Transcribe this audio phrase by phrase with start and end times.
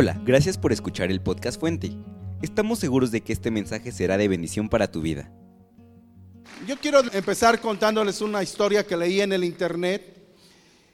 [0.00, 1.90] Hola, gracias por escuchar el podcast Fuente.
[2.40, 5.28] Estamos seguros de que este mensaje será de bendición para tu vida.
[6.68, 10.16] Yo quiero empezar contándoles una historia que leí en el internet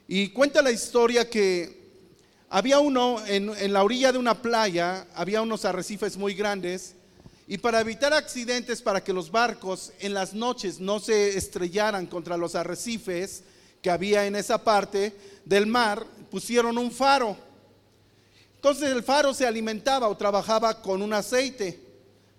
[0.07, 2.01] y cuenta la historia que
[2.49, 6.95] había uno en, en la orilla de una playa, había unos arrecifes muy grandes
[7.47, 12.37] y para evitar accidentes, para que los barcos en las noches no se estrellaran contra
[12.37, 13.43] los arrecifes
[13.83, 15.15] que había en esa parte
[15.45, 17.37] del mar, pusieron un faro.
[18.65, 21.79] Entonces el faro se alimentaba o trabajaba con un aceite.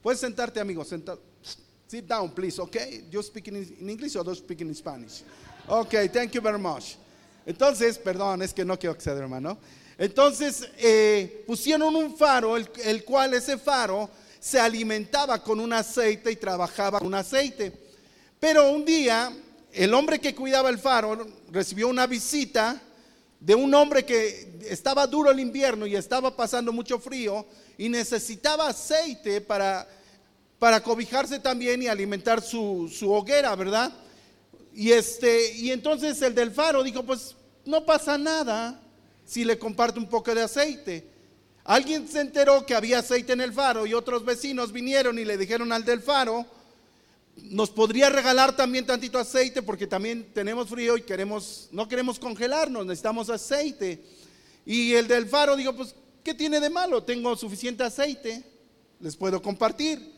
[0.03, 0.85] Puedes sentarte, amigo.
[0.85, 3.07] Sit down, please, okay?
[3.13, 5.23] You speak in, English or do speak in Spanish?
[5.69, 6.97] Okay, thank you very much.
[7.47, 9.57] Entonces, perdón, es que no quiero acceder, hermano.
[9.97, 16.33] Entonces, eh, pusieron un faro, el, el cual ese faro se alimentaba con un aceite
[16.33, 17.73] y trabajaba con un aceite.
[18.41, 19.33] Pero un día,
[19.73, 22.83] el hombre que cuidaba el faro recibió una visita
[23.47, 27.47] de un hombre que estaba duro el invierno y estaba pasando mucho frío
[27.79, 29.87] y necesitaba aceite para,
[30.59, 33.93] para cobijarse también y alimentar su, su hoguera, ¿verdad?
[34.75, 38.83] Y, este, y entonces el del faro dijo, pues no pasa nada
[39.25, 41.09] si le comparto un poco de aceite.
[41.63, 45.39] Alguien se enteró que había aceite en el faro y otros vecinos vinieron y le
[45.39, 46.45] dijeron al del faro,
[47.37, 52.87] nos podría regalar también tantito aceite porque también tenemos frío y queremos, no queremos congelarnos,
[52.87, 54.03] necesitamos aceite.
[54.65, 57.03] Y el del faro dijo, pues, ¿qué tiene de malo?
[57.03, 58.43] Tengo suficiente aceite,
[59.01, 60.15] les puedo compartir.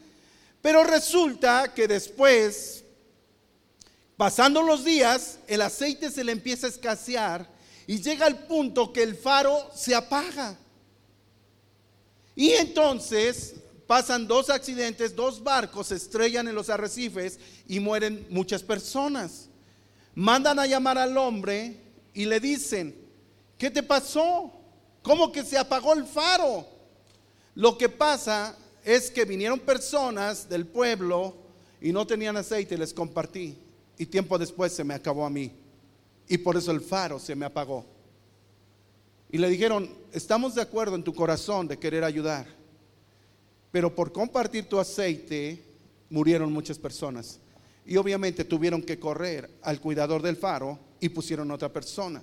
[0.62, 2.84] Pero resulta que después,
[4.16, 7.48] pasando los días, el aceite se le empieza a escasear
[7.86, 10.56] y llega al punto que el faro se apaga.
[12.34, 13.54] Y entonces
[13.88, 19.48] pasan dos accidentes, dos barcos se estrellan en los arrecifes y mueren muchas personas.
[20.14, 21.80] Mandan a llamar al hombre
[22.12, 22.94] y le dicen,
[23.56, 24.52] ¿qué te pasó?
[25.02, 26.68] ¿Cómo que se apagó el faro?
[27.54, 31.34] Lo que pasa es que vinieron personas del pueblo
[31.80, 33.56] y no tenían aceite, les compartí.
[33.96, 35.50] Y tiempo después se me acabó a mí.
[36.28, 37.86] Y por eso el faro se me apagó.
[39.30, 42.57] Y le dijeron, estamos de acuerdo en tu corazón de querer ayudar
[43.70, 45.62] pero por compartir tu aceite
[46.10, 47.38] murieron muchas personas.
[47.84, 52.22] Y obviamente tuvieron que correr al cuidador del faro y pusieron otra persona.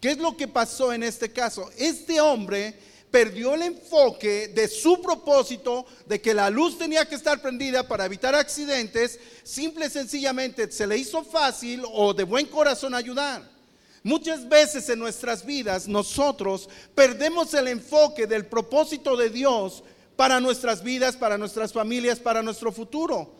[0.00, 1.70] ¿Qué es lo que pasó en este caso?
[1.76, 2.74] Este hombre
[3.10, 8.04] perdió el enfoque de su propósito de que la luz tenía que estar prendida para
[8.04, 13.42] evitar accidentes, simple y sencillamente se le hizo fácil o de buen corazón ayudar.
[14.02, 19.82] Muchas veces en nuestras vidas nosotros perdemos el enfoque del propósito de Dios
[20.16, 23.30] para nuestras vidas, para nuestras familias, para nuestro futuro.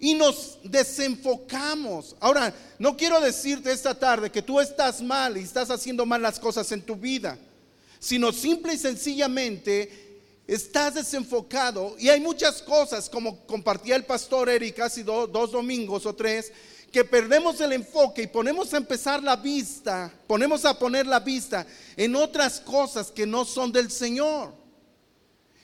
[0.00, 2.16] Y nos desenfocamos.
[2.18, 6.40] Ahora, no quiero decirte esta tarde que tú estás mal y estás haciendo mal las
[6.40, 7.38] cosas en tu vida,
[7.98, 11.94] sino simple y sencillamente estás desenfocado.
[11.98, 16.52] Y hay muchas cosas, como compartía el pastor Eric hace dos domingos o tres,
[16.90, 21.66] que perdemos el enfoque y ponemos a empezar la vista, ponemos a poner la vista
[21.96, 24.63] en otras cosas que no son del Señor.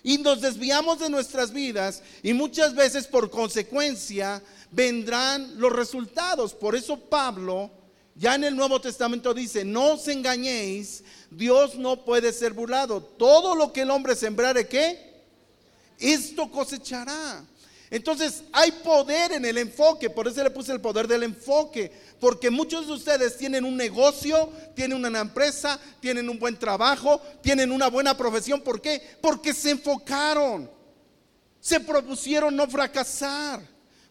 [0.02, 6.54] Y nos desviamos de nuestras vidas y muchas veces por consecuencia vendrán los resultados.
[6.54, 7.70] Por eso Pablo
[8.14, 13.02] ya en el Nuevo Testamento dice, no os engañéis, Dios no puede ser burlado.
[13.02, 15.22] Todo lo que el hombre sembrare, ¿qué?
[15.98, 17.44] Esto cosechará.
[17.90, 21.90] Entonces hay poder en el enfoque, por eso le puse el poder del enfoque,
[22.20, 27.72] porque muchos de ustedes tienen un negocio, tienen una empresa, tienen un buen trabajo, tienen
[27.72, 28.60] una buena profesión.
[28.60, 29.02] ¿Por qué?
[29.20, 30.70] Porque se enfocaron,
[31.58, 33.60] se propusieron no fracasar.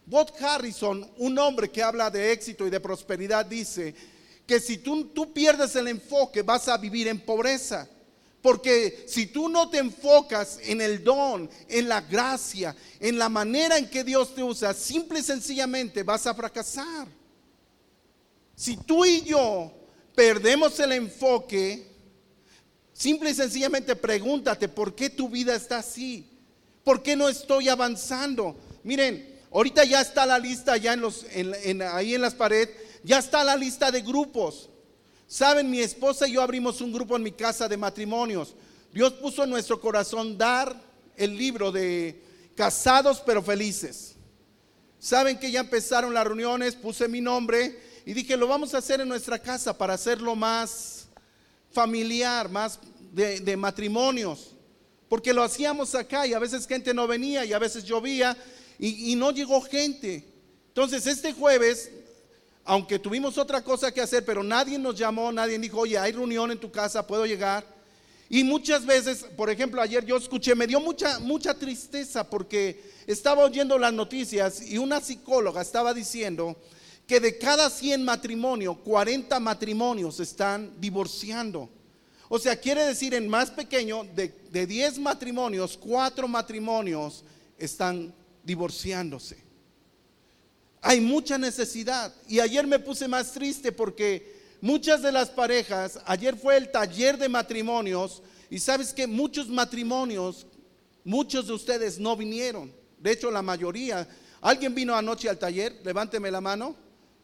[0.04, 3.94] Bob Harrison, un hombre que habla de éxito y de prosperidad, dice
[4.46, 7.88] que si tú, tú pierdes el enfoque vas a vivir en pobreza.
[8.42, 13.76] Porque si tú no te enfocas en el don, en la gracia, en la manera
[13.76, 17.06] en que Dios te usa, simple y sencillamente vas a fracasar.
[18.56, 19.70] Si tú y yo
[20.14, 21.86] perdemos el enfoque,
[22.94, 26.26] simple y sencillamente pregúntate, ¿por qué tu vida está así?
[26.82, 28.56] ¿Por qué no estoy avanzando?
[28.84, 31.26] Miren, ahorita ya está la lista, ya en los,
[31.92, 32.70] ahí en las paredes,
[33.02, 34.69] ya está la lista de grupos.
[35.30, 38.56] Saben, mi esposa y yo abrimos un grupo en mi casa de matrimonios.
[38.92, 40.74] Dios puso en nuestro corazón dar
[41.16, 42.20] el libro de
[42.56, 44.16] casados pero felices.
[44.98, 49.00] Saben que ya empezaron las reuniones, puse mi nombre y dije, lo vamos a hacer
[49.00, 51.06] en nuestra casa para hacerlo más
[51.70, 52.80] familiar, más
[53.12, 54.56] de, matrimonios.
[55.08, 58.36] Porque lo hacíamos acá y a veces gente no venía y a veces llovía
[58.80, 60.24] y, no llegó gente.
[60.66, 61.88] Entonces este jueves
[62.70, 66.52] aunque tuvimos otra cosa que hacer, pero nadie nos llamó, nadie dijo, oye, hay reunión
[66.52, 67.66] en tu casa, puedo llegar.
[68.28, 73.42] Y muchas veces, por ejemplo, ayer yo escuché, me dio mucha, mucha tristeza porque estaba
[73.42, 76.54] oyendo las noticias y una psicóloga estaba diciendo
[77.08, 81.68] que de cada 100 matrimonios, 40 matrimonios están divorciando.
[82.28, 87.24] O sea, quiere decir en más pequeño, de, de 10 matrimonios, 4 matrimonios
[87.58, 88.14] están
[88.44, 89.49] divorciándose.
[90.82, 92.14] Hay mucha necesidad.
[92.26, 97.18] Y ayer me puse más triste porque muchas de las parejas, ayer fue el taller
[97.18, 100.46] de matrimonios y sabes que muchos matrimonios,
[101.04, 102.72] muchos de ustedes no vinieron.
[102.98, 104.08] De hecho, la mayoría.
[104.40, 105.80] ¿Alguien vino anoche al taller?
[105.84, 106.74] Levánteme la mano.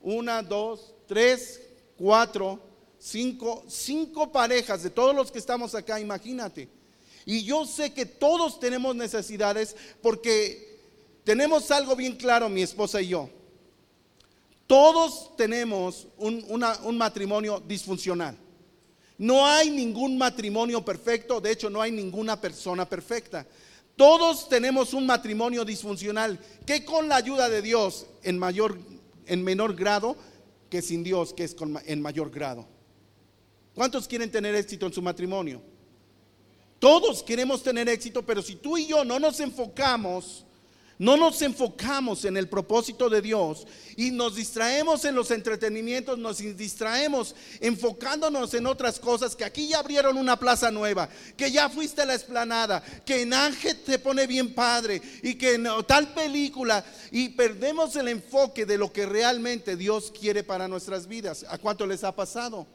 [0.01, 1.61] Una, dos, tres,
[1.97, 2.61] cuatro,
[2.99, 6.69] cinco, cinco parejas de todos los que estamos acá, imagínate.
[7.25, 10.79] Y yo sé que todos tenemos necesidades porque
[11.25, 13.29] tenemos algo bien claro, mi esposa y yo.
[14.67, 18.37] Todos tenemos un, un matrimonio disfuncional.
[19.19, 23.47] No hay ningún matrimonio perfecto, de hecho no hay ninguna persona perfecta.
[23.97, 28.79] Todos tenemos un matrimonio disfuncional que con la ayuda de Dios en mayor
[29.27, 30.17] en menor grado
[30.71, 32.67] que sin Dios, que es en mayor grado.
[33.75, 35.63] ¿Cuántos quieren tener éxito en su matrimonio?
[36.79, 40.46] Todos queremos tener éxito, pero si tú y yo no nos enfocamos
[40.99, 43.67] no nos enfocamos en el propósito de Dios
[43.97, 49.79] y nos distraemos en los entretenimientos, nos distraemos enfocándonos en otras cosas, que aquí ya
[49.79, 54.27] abrieron una plaza nueva, que ya fuiste a la esplanada, que en Ángel te pone
[54.27, 59.77] bien padre y que en tal película y perdemos el enfoque de lo que realmente
[59.77, 61.45] Dios quiere para nuestras vidas.
[61.49, 62.67] ¿A cuánto les ha pasado?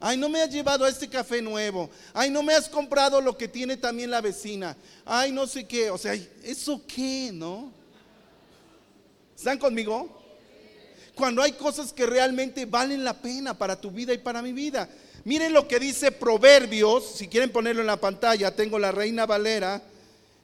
[0.00, 1.90] Ay, no me has llevado a este café nuevo.
[2.14, 4.76] Ay, no me has comprado lo que tiene también la vecina.
[5.04, 5.90] Ay, no sé qué.
[5.90, 7.72] O sea, ¿eso qué, no?
[9.36, 10.16] ¿Están conmigo?
[11.14, 14.88] Cuando hay cosas que realmente valen la pena para tu vida y para mi vida.
[15.24, 17.16] Miren lo que dice Proverbios.
[17.16, 19.82] Si quieren ponerlo en la pantalla, tengo la Reina Valera.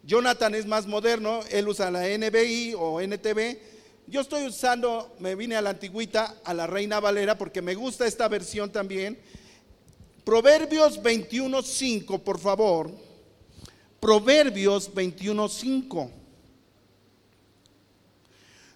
[0.02, 1.40] Jonathan es más moderno.
[1.50, 3.56] Él usa la NBI o NTV.
[4.08, 8.04] Yo estoy usando, me vine a la antigüita, a la Reina Valera, porque me gusta
[8.04, 9.16] esta versión también.
[10.24, 12.90] Proverbios 21.5, por favor.
[14.00, 16.10] Proverbios 21.5.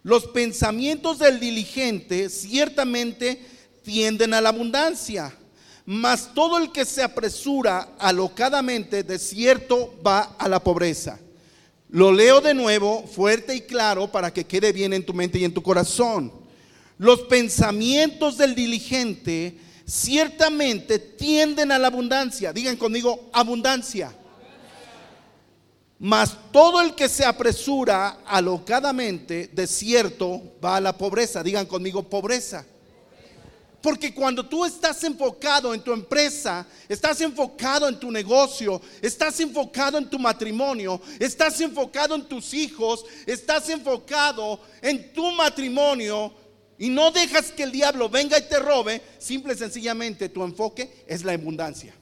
[0.02, 3.44] Los pensamientos del diligente ciertamente
[3.82, 5.34] tienden a la abundancia,
[5.86, 11.18] mas todo el que se apresura alocadamente de cierto va a la pobreza.
[11.88, 15.44] Lo leo de nuevo, fuerte y claro, para que quede bien en tu mente y
[15.44, 16.30] en tu corazón.
[16.98, 19.56] Los pensamientos del diligente
[19.88, 22.52] ciertamente tienden a la abundancia.
[22.52, 24.14] Digan conmigo, abundancia.
[25.98, 31.42] Mas todo el que se apresura alocadamente, de cierto, va a la pobreza.
[31.42, 32.64] Digan conmigo, pobreza.
[33.80, 39.98] Porque cuando tú estás enfocado en tu empresa, estás enfocado en tu negocio, estás enfocado
[39.98, 46.32] en tu matrimonio, estás enfocado en tus hijos, estás enfocado en tu matrimonio,
[46.78, 51.04] y no dejas que el diablo venga y te robe, simple y sencillamente tu enfoque
[51.06, 51.92] es la abundancia.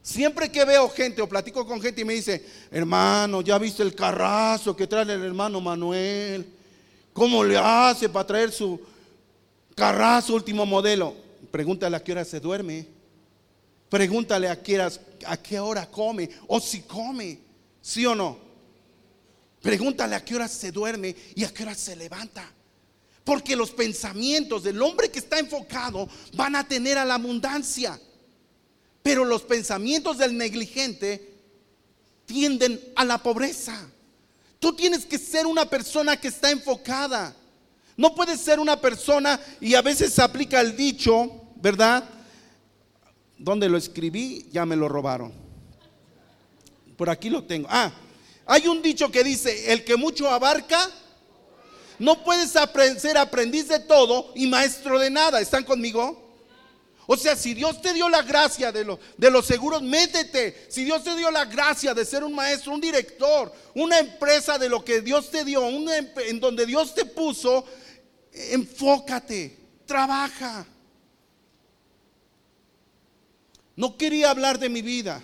[0.00, 3.94] Siempre que veo gente o platico con gente y me dice, hermano, ya viste el
[3.94, 6.46] carrazo que trae el hermano Manuel,
[7.12, 8.80] ¿cómo le hace para traer su
[9.74, 11.14] carrazo último modelo?
[11.50, 12.86] Pregúntale a qué hora se duerme,
[13.88, 14.80] pregúntale a qué,
[15.26, 17.40] a qué hora come o si come,
[17.80, 18.38] ¿sí o no?
[19.60, 22.52] Pregúntale a qué hora se duerme y a qué hora se levanta.
[23.24, 27.98] Porque los pensamientos del hombre que está enfocado van a tener a la abundancia.
[29.02, 31.34] Pero los pensamientos del negligente
[32.26, 33.88] tienden a la pobreza.
[34.58, 37.34] Tú tienes que ser una persona que está enfocada.
[37.96, 42.04] No puedes ser una persona, y a veces se aplica el dicho, ¿verdad?
[43.38, 45.32] Donde lo escribí, ya me lo robaron.
[46.96, 47.68] Por aquí lo tengo.
[47.70, 47.92] Ah,
[48.46, 50.90] hay un dicho que dice, el que mucho abarca,
[51.98, 55.40] no puedes ser aprendiz de todo y maestro de nada.
[55.40, 56.24] ¿Están conmigo?
[57.06, 60.66] O sea, si Dios te dio la gracia de, de los seguros, métete.
[60.68, 64.68] Si Dios te dio la gracia de ser un maestro, un director, una empresa de
[64.68, 67.64] lo que Dios te dio, en donde Dios te puso,
[68.32, 70.66] enfócate, trabaja.
[73.76, 75.22] No quería hablar de mi vida,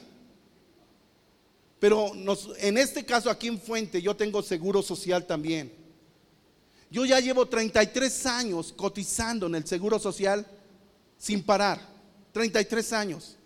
[1.79, 2.13] pero
[2.59, 5.80] en este caso aquí en Fuente yo tengo seguro social también.
[6.91, 10.47] Yo ya llevo 33 años cotizando en el Seguro Social
[11.17, 11.81] sin parar.
[12.33, 13.37] 33 años.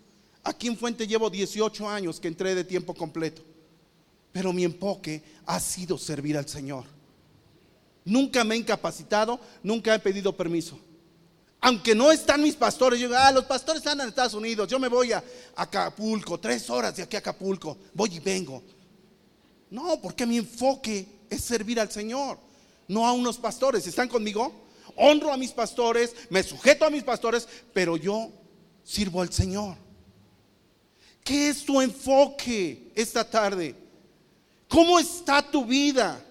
[0.43, 3.43] Aquí en Fuente llevo 18 años que entré de tiempo completo.
[4.31, 6.85] Pero mi enfoque ha sido servir al Señor.
[8.03, 10.79] Nunca me he incapacitado, nunca he pedido permiso.
[11.61, 14.77] Aunque no están mis pastores, yo digo, ah, los pastores están en Estados Unidos, yo
[14.77, 15.23] me voy a
[15.55, 18.61] Acapulco, tres horas de aquí a Acapulco, voy y vengo.
[19.71, 22.37] No, porque mi enfoque es servir al Señor,
[22.87, 23.87] no a unos pastores.
[23.87, 24.65] ¿Están conmigo?
[24.95, 28.31] Honro a mis pastores, me sujeto a mis pastores, pero yo
[28.83, 29.75] sirvo al Señor.
[31.23, 33.75] ¿Qué es tu enfoque esta tarde?
[34.67, 36.23] ¿Cómo está tu vida?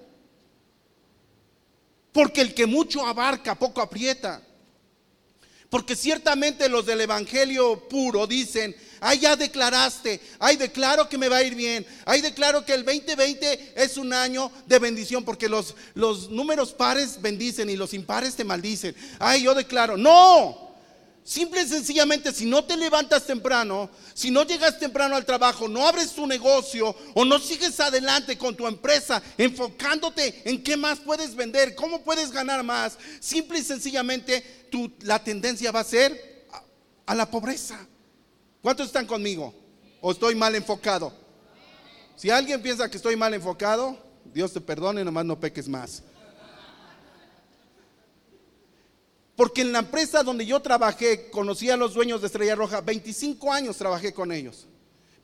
[2.12, 4.40] Porque el que mucho abarca, poco aprieta.
[5.68, 11.36] Porque ciertamente los del Evangelio puro dicen, ay, ya declaraste, ay, declaro que me va
[11.36, 15.74] a ir bien, ay, declaro que el 2020 es un año de bendición, porque los,
[15.94, 18.96] los números pares bendicen y los impares te maldicen.
[19.18, 20.64] Ay, yo declaro, no,
[21.26, 25.88] Simple y sencillamente, si no te levantas temprano, si no llegas temprano al trabajo, no
[25.88, 31.34] abres tu negocio o no sigues adelante con tu empresa, enfocándote en qué más puedes
[31.34, 36.62] vender, cómo puedes ganar más, simple y sencillamente tu, la tendencia va a ser a,
[37.06, 37.88] a la pobreza.
[38.64, 39.52] ¿Cuántos están conmigo?
[40.00, 41.12] ¿O estoy mal enfocado?
[42.16, 46.02] Si alguien piensa que estoy mal enfocado, Dios te perdone, nomás no peques más.
[49.36, 53.52] Porque en la empresa donde yo trabajé, conocí a los dueños de Estrella Roja, 25
[53.52, 54.66] años trabajé con ellos.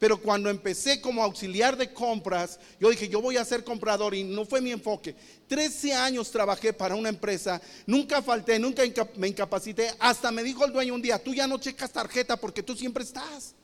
[0.00, 4.24] Pero cuando empecé como auxiliar de compras, yo dije, yo voy a ser comprador y
[4.24, 5.14] no fue mi enfoque.
[5.46, 8.82] 13 años trabajé para una empresa, nunca falté, nunca
[9.16, 9.90] me incapacité.
[9.98, 13.04] Hasta me dijo el dueño un día, tú ya no checas tarjeta porque tú siempre
[13.04, 13.54] estás.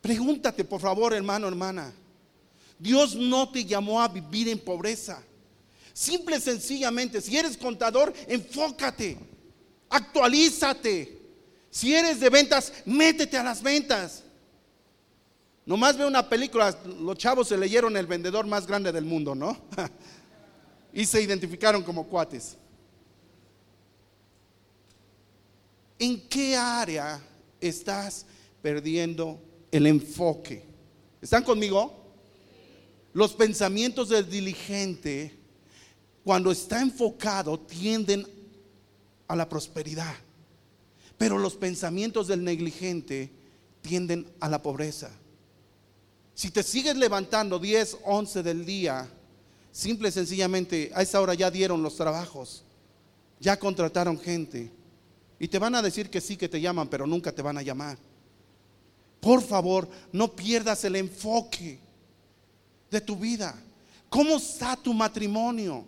[0.00, 1.92] Pregúntate, por favor, hermano, hermana.
[2.78, 5.22] Dios no te llamó a vivir en pobreza.
[5.92, 9.18] Simple y sencillamente, si eres contador, enfócate,
[9.90, 11.23] actualízate.
[11.74, 14.22] Si eres de ventas, métete a las ventas.
[15.66, 19.60] Nomás ve una película, los chavos se leyeron el vendedor más grande del mundo, ¿no?
[20.92, 22.56] y se identificaron como cuates.
[25.98, 27.20] ¿En qué área
[27.60, 28.24] estás
[28.62, 30.64] perdiendo el enfoque?
[31.20, 32.14] ¿Están conmigo?
[33.12, 35.36] Los pensamientos del diligente
[36.22, 38.24] cuando está enfocado, tienden
[39.26, 40.14] a la prosperidad.
[41.18, 43.30] Pero los pensamientos del negligente
[43.82, 45.10] tienden a la pobreza.
[46.34, 49.08] Si te sigues levantando 10, 11 del día,
[49.70, 52.64] simple y sencillamente, a esa hora ya dieron los trabajos,
[53.38, 54.70] ya contrataron gente.
[55.38, 57.62] Y te van a decir que sí, que te llaman, pero nunca te van a
[57.62, 57.98] llamar.
[59.20, 61.78] Por favor, no pierdas el enfoque
[62.90, 63.54] de tu vida.
[64.08, 65.84] ¿Cómo está tu matrimonio?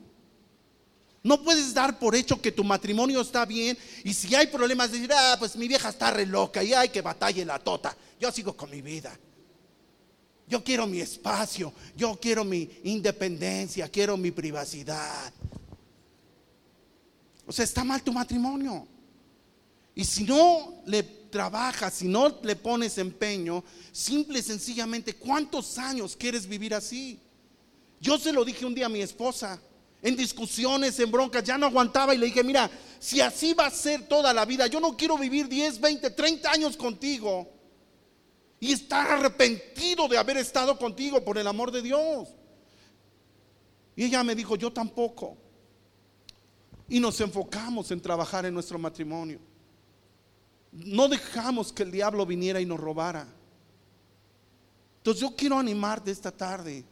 [1.26, 5.10] No puedes dar por hecho que tu matrimonio está bien y si hay problemas decir,
[5.12, 7.96] ah, pues mi vieja está re loca y hay que batalle la tota.
[8.20, 9.18] Yo sigo con mi vida.
[10.46, 15.32] Yo quiero mi espacio, yo quiero mi independencia, quiero mi privacidad.
[17.44, 18.86] O sea, está mal tu matrimonio.
[19.96, 26.14] Y si no le trabajas, si no le pones empeño, simple y sencillamente, ¿cuántos años
[26.14, 27.18] quieres vivir así?
[28.00, 29.60] Yo se lo dije un día a mi esposa
[30.06, 32.70] en discusiones, en broncas, ya no aguantaba y le dije, mira,
[33.00, 36.48] si así va a ser toda la vida, yo no quiero vivir 10, 20, 30
[36.48, 37.50] años contigo
[38.60, 42.28] y estar arrepentido de haber estado contigo por el amor de Dios.
[43.96, 45.36] Y ella me dijo, yo tampoco.
[46.88, 49.40] Y nos enfocamos en trabajar en nuestro matrimonio.
[50.70, 53.26] No dejamos que el diablo viniera y nos robara.
[54.98, 56.84] Entonces yo quiero animarte esta tarde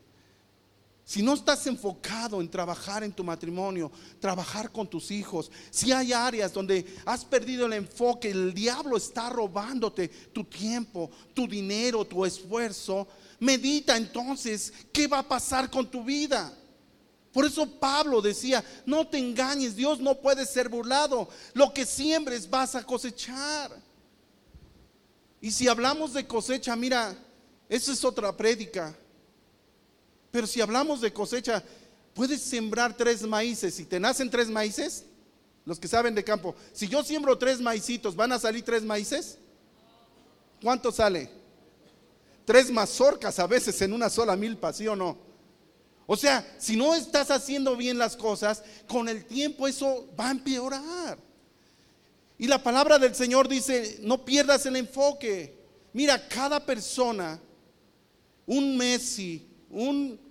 [1.05, 6.15] si no estás enfocado en trabajar en tu matrimonio, trabajar con tus hijos, si hay
[6.15, 12.25] áreas donde has perdido el enfoque, el diablo está robándote tu tiempo, tu dinero, tu
[12.25, 13.07] esfuerzo,
[13.39, 16.57] medita entonces qué va a pasar con tu vida.
[17.35, 22.49] Por eso Pablo decía, no te engañes, Dios no puede ser burlado, lo que siembres
[22.49, 23.71] vas a cosechar.
[25.39, 27.15] Y si hablamos de cosecha, mira,
[27.69, 28.97] esa es otra prédica.
[30.35, 31.63] Pero si hablamos de cosecha,
[32.13, 33.73] puedes sembrar tres maíces.
[33.73, 35.05] Si te nacen tres maíces,
[35.65, 39.39] los que saben de campo, si yo siembro tres maicitos, ¿van a salir tres maíces?
[40.61, 41.31] ¿Cuánto sale?
[42.45, 45.17] Tres mazorcas a veces en una sola milpa, ¿sí o no?
[46.05, 50.33] O sea, si no estás haciendo bien las cosas, con el tiempo eso va a
[50.33, 51.17] empeorar.
[52.39, 55.57] Y la palabra del Señor dice, no pierdas el enfoque.
[55.93, 57.41] Mira, cada persona,
[58.47, 60.24] un Messi, un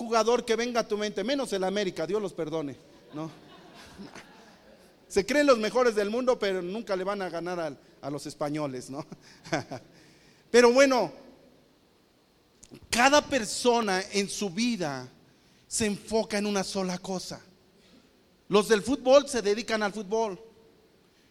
[0.00, 2.74] jugador que venga a tu mente, menos el América, Dios los perdone,
[3.12, 3.30] ¿no?
[5.06, 8.88] Se creen los mejores del mundo, pero nunca le van a ganar a, los españoles,
[8.88, 9.04] ¿no?
[10.50, 11.12] Pero bueno,
[12.88, 15.06] cada persona en su vida
[15.68, 17.38] se enfoca en una sola cosa.
[18.48, 20.40] Los del fútbol se dedican al fútbol.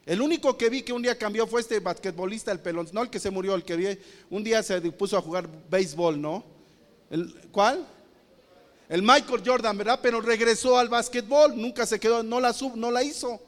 [0.05, 3.09] El único que vi que un día cambió fue este basquetbolista, el pelón, no el
[3.09, 3.97] que se murió, el que vi,
[4.29, 6.43] un día se puso a jugar béisbol, ¿no?
[7.09, 7.87] ¿El, ¿Cuál?
[8.89, 9.99] El Michael Jordan, ¿verdad?
[10.01, 13.39] Pero regresó al básquetbol, nunca se quedó, no la, sub, no la hizo.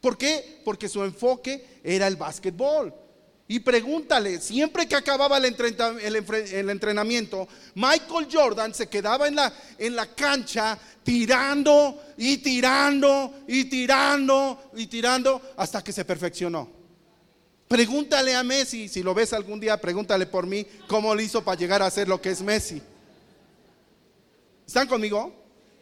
[0.00, 0.60] ¿Por qué?
[0.64, 2.92] Porque su enfoque era el básquetbol.
[3.46, 5.46] Y pregúntale, siempre que acababa el,
[6.70, 14.70] entrenamiento, Michael Jordan se quedaba en la, en la cancha tirando y tirando y tirando
[14.74, 16.68] y tirando hasta que se perfeccionó.
[17.68, 21.58] Pregúntale a Messi, si lo ves algún día, pregúntale por mí cómo lo hizo para
[21.58, 22.82] llegar a ser lo que es Messi.
[24.68, 25.32] ¿Están conmigo?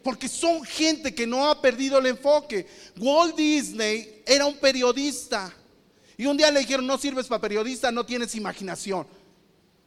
[0.01, 2.65] Porque son gente que no ha perdido el enfoque.
[2.97, 5.53] Walt Disney era un periodista
[6.15, 9.05] y un día le dijeron, no sirves para periodista, no tienes imaginación.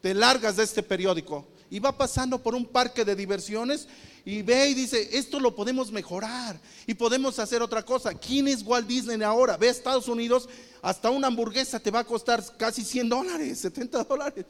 [0.02, 1.48] Te largas de este periódico.
[1.70, 3.88] Y va pasando por un parque de diversiones
[4.22, 8.12] y ve y dice, esto lo podemos mejorar y podemos hacer otra cosa.
[8.12, 9.56] ¿Quién es Walt Disney ahora?
[9.56, 10.46] Ve a Estados Unidos,
[10.82, 14.44] hasta una hamburguesa te va a costar casi 100 dólares, 70 dólares.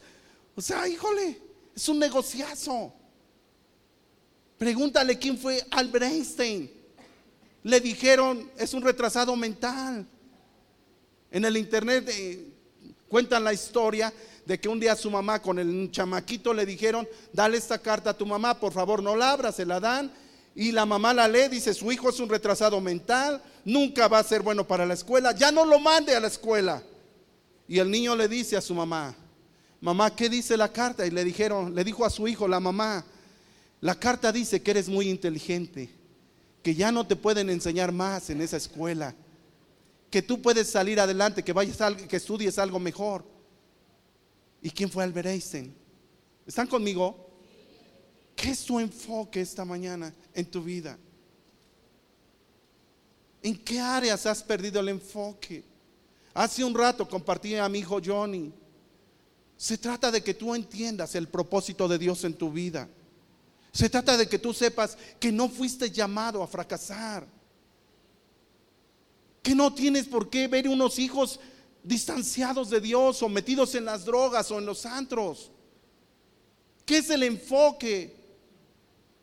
[0.56, 1.40] O sea, híjole,
[1.76, 2.94] es un negociazo.
[4.60, 6.70] Pregúntale quién fue Albert Einstein.
[7.62, 10.06] Le dijeron, es un retrasado mental.
[11.30, 12.46] En el internet eh,
[13.08, 14.12] cuentan la historia
[14.44, 18.18] de que un día su mamá con el chamaquito le dijeron, dale esta carta a
[18.18, 20.12] tu mamá, por favor no la abra, se la dan.
[20.54, 24.24] Y la mamá la lee, dice, su hijo es un retrasado mental, nunca va a
[24.24, 26.82] ser bueno para la escuela, ya no lo mande a la escuela.
[27.66, 29.14] Y el niño le dice a su mamá,
[29.80, 31.06] mamá, ¿qué dice la carta?
[31.06, 33.06] Y le dijeron, le dijo a su hijo, la mamá,
[33.80, 35.90] la carta dice que eres muy inteligente,
[36.62, 39.14] que ya no te pueden enseñar más en esa escuela
[40.10, 43.24] que tú puedes salir adelante, que vayas que estudies algo mejor.
[44.60, 45.74] ¿Y quién fue Albert Einstein?
[46.46, 47.28] ¿Están conmigo?
[48.34, 50.98] ¿Qué es tu enfoque esta mañana en tu vida?
[53.42, 55.62] ¿En qué áreas has perdido el enfoque?
[56.34, 58.52] Hace un rato compartí a mi hijo Johnny.
[59.56, 62.88] Se trata de que tú entiendas el propósito de Dios en tu vida.
[63.72, 67.26] Se trata de que tú sepas que no fuiste llamado a fracasar
[69.42, 71.40] que no tienes por qué ver unos hijos
[71.82, 75.50] distanciados de Dios o metidos en las drogas o en los antros.
[76.84, 78.16] ¿Qué es el enfoque?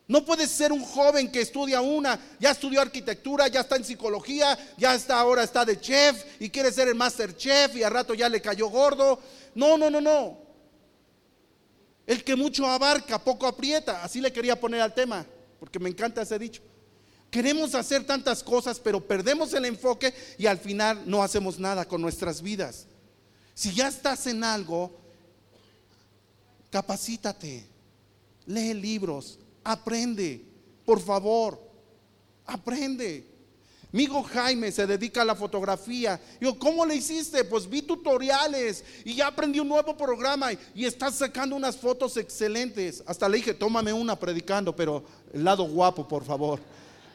[0.08, 4.58] No puedes ser un joven que estudia una, ya estudió arquitectura, ya está en psicología,
[4.78, 8.14] ya está ahora está de chef y quiere ser el master chef y al rato
[8.14, 9.20] ya le cayó gordo.
[9.54, 10.47] No, no, no, no.
[12.08, 14.02] El que mucho abarca, poco aprieta.
[14.02, 15.26] Así le quería poner al tema,
[15.60, 16.62] porque me encanta ese dicho.
[17.30, 22.00] Queremos hacer tantas cosas, pero perdemos el enfoque y al final no hacemos nada con
[22.00, 22.86] nuestras vidas.
[23.52, 24.98] Si ya estás en algo,
[26.70, 27.66] capacítate,
[28.46, 30.42] lee libros, aprende,
[30.86, 31.60] por favor,
[32.46, 33.26] aprende.
[33.90, 36.20] Mi hijo Jaime se dedica a la fotografía.
[36.40, 37.42] Yo, ¿cómo le hiciste?
[37.44, 42.18] Pues vi tutoriales y ya aprendí un nuevo programa y, y estás sacando unas fotos
[42.18, 43.02] excelentes.
[43.06, 46.60] Hasta le dije, tómame una predicando, pero el lado guapo, por favor.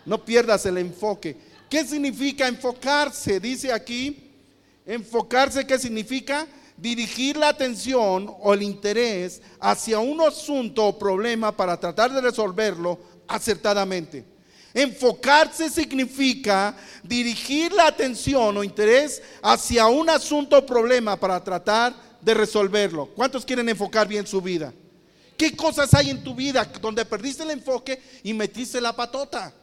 [0.06, 1.38] No pierdas el enfoque.
[1.70, 3.40] ¿Qué significa enfocarse?
[3.40, 4.32] Dice aquí,
[4.86, 6.48] enfocarse, ¿qué significa?
[6.76, 13.00] Dirigir la atención o el interés hacia un asunto o problema para tratar de resolverlo
[13.28, 14.33] acertadamente.
[14.74, 22.34] Enfocarse significa dirigir la atención o interés hacia un asunto o problema para tratar de
[22.34, 23.08] resolverlo.
[23.16, 24.74] ¿Cuántos quieren enfocar bien su vida?
[25.38, 29.54] ¿Qué cosas hay en tu vida donde perdiste el enfoque y metiste la patota?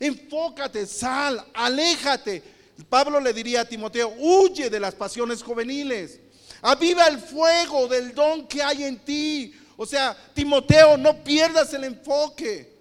[0.00, 2.42] Enfócate, sal, aléjate.
[2.88, 6.18] Pablo le diría a Timoteo, huye de las pasiones juveniles.
[6.62, 9.54] Aviva el fuego del don que hay en ti.
[9.76, 12.73] O sea, Timoteo, no pierdas el enfoque.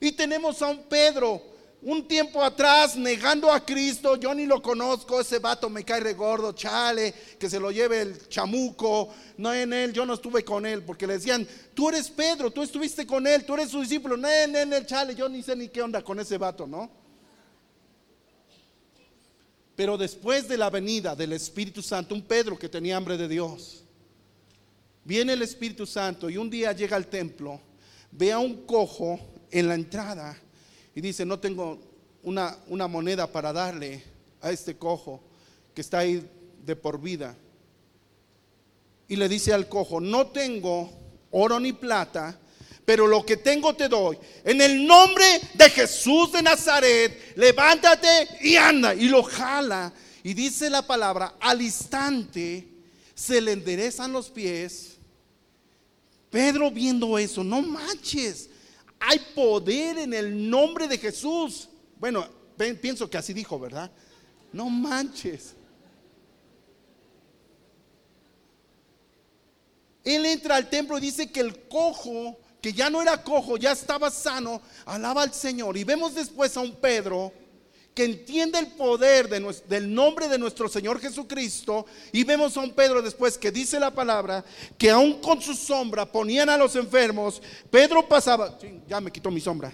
[0.00, 1.42] Y tenemos a un Pedro
[1.82, 6.52] un tiempo atrás negando a Cristo, yo ni lo conozco, ese vato me cae regordo,
[6.52, 10.82] chale, que se lo lleve el chamuco, no en él, yo no estuve con él,
[10.82, 14.28] porque le decían, tú eres Pedro, tú estuviste con él, tú eres su discípulo, no
[14.28, 16.90] en él, chale, yo ni sé ni qué onda con ese vato, ¿no?
[19.76, 23.84] Pero después de la venida del Espíritu Santo, un Pedro que tenía hambre de Dios,
[25.04, 27.60] viene el Espíritu Santo y un día llega al templo,
[28.10, 30.36] ve a un cojo en la entrada
[30.94, 31.78] y dice, no tengo
[32.22, 34.02] una, una moneda para darle
[34.40, 35.20] a este cojo
[35.74, 36.26] que está ahí
[36.64, 37.36] de por vida.
[39.08, 40.90] Y le dice al cojo, no tengo
[41.30, 42.38] oro ni plata,
[42.84, 44.18] pero lo que tengo te doy.
[44.44, 48.94] En el nombre de Jesús de Nazaret, levántate y anda.
[48.94, 49.92] Y lo jala.
[50.22, 52.66] Y dice la palabra, al instante
[53.14, 54.96] se le enderezan los pies.
[56.30, 58.50] Pedro viendo eso, no manches,
[58.98, 61.68] hay poder en el nombre de Jesús.
[61.98, 62.26] Bueno,
[62.80, 63.90] pienso que así dijo, ¿verdad?
[64.52, 65.54] No manches.
[70.04, 73.72] Él entra al templo y dice que el cojo, que ya no era cojo, ya
[73.72, 75.76] estaba sano, alaba al Señor.
[75.76, 77.32] Y vemos después a un Pedro
[77.96, 81.86] que entiende el poder del nombre de nuestro Señor Jesucristo.
[82.12, 84.44] Y vemos a un Pedro después que dice la palabra
[84.76, 87.40] que aún con su sombra ponían a los enfermos.
[87.70, 89.72] Pedro pasaba, ya me quitó mi sombra.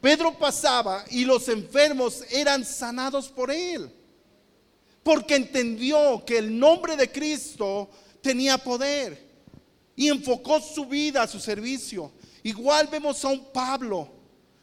[0.00, 3.92] Pedro pasaba y los enfermos eran sanados por él.
[5.02, 7.90] Porque entendió que el nombre de Cristo
[8.22, 9.28] tenía poder
[9.94, 12.12] y enfocó su vida a su servicio.
[12.44, 14.21] Igual vemos a un Pablo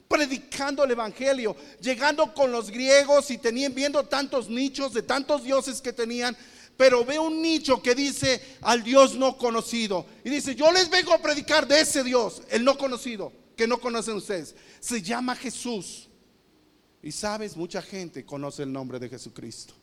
[0.09, 5.79] predicando el evangelio, llegando con los griegos y tenían viendo tantos nichos de tantos dioses
[5.81, 6.35] que tenían,
[6.75, 11.13] pero ve un nicho que dice al Dios no conocido y dice, "Yo les vengo
[11.13, 14.55] a predicar de ese Dios, el no conocido, que no conocen ustedes.
[14.79, 16.09] Se llama Jesús."
[17.03, 19.75] Y sabes, mucha gente conoce el nombre de Jesucristo.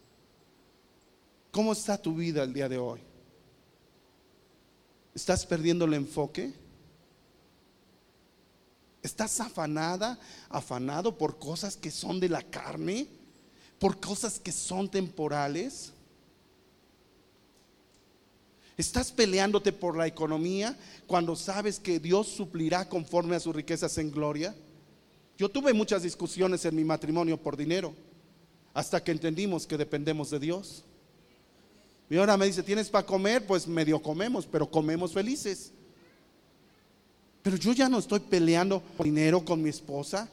[1.53, 3.01] ¿Cómo está tu vida el día de hoy?
[5.15, 6.53] ¿Estás perdiendo el enfoque?
[9.07, 13.07] ¿Estás afanada, afanado por cosas que son de la carne?
[13.79, 15.93] ¿Por cosas que son temporales?
[18.77, 24.11] ¿Estás peleándote por la economía cuando sabes que Dios suplirá conforme a sus riquezas en
[24.11, 24.57] gloria?
[25.39, 27.95] Yo tuve muchas discusiones en mi matrimonio por dinero,
[28.75, 30.83] hasta que entendimos que dependemos de Dios.
[32.09, 33.47] Mi ahora me dice, ¿tienes para comer?
[33.47, 35.71] Pues medio comemos, pero comemos felices.
[37.47, 40.29] Pero yo ya no estoy peleando por dinero con mi esposa.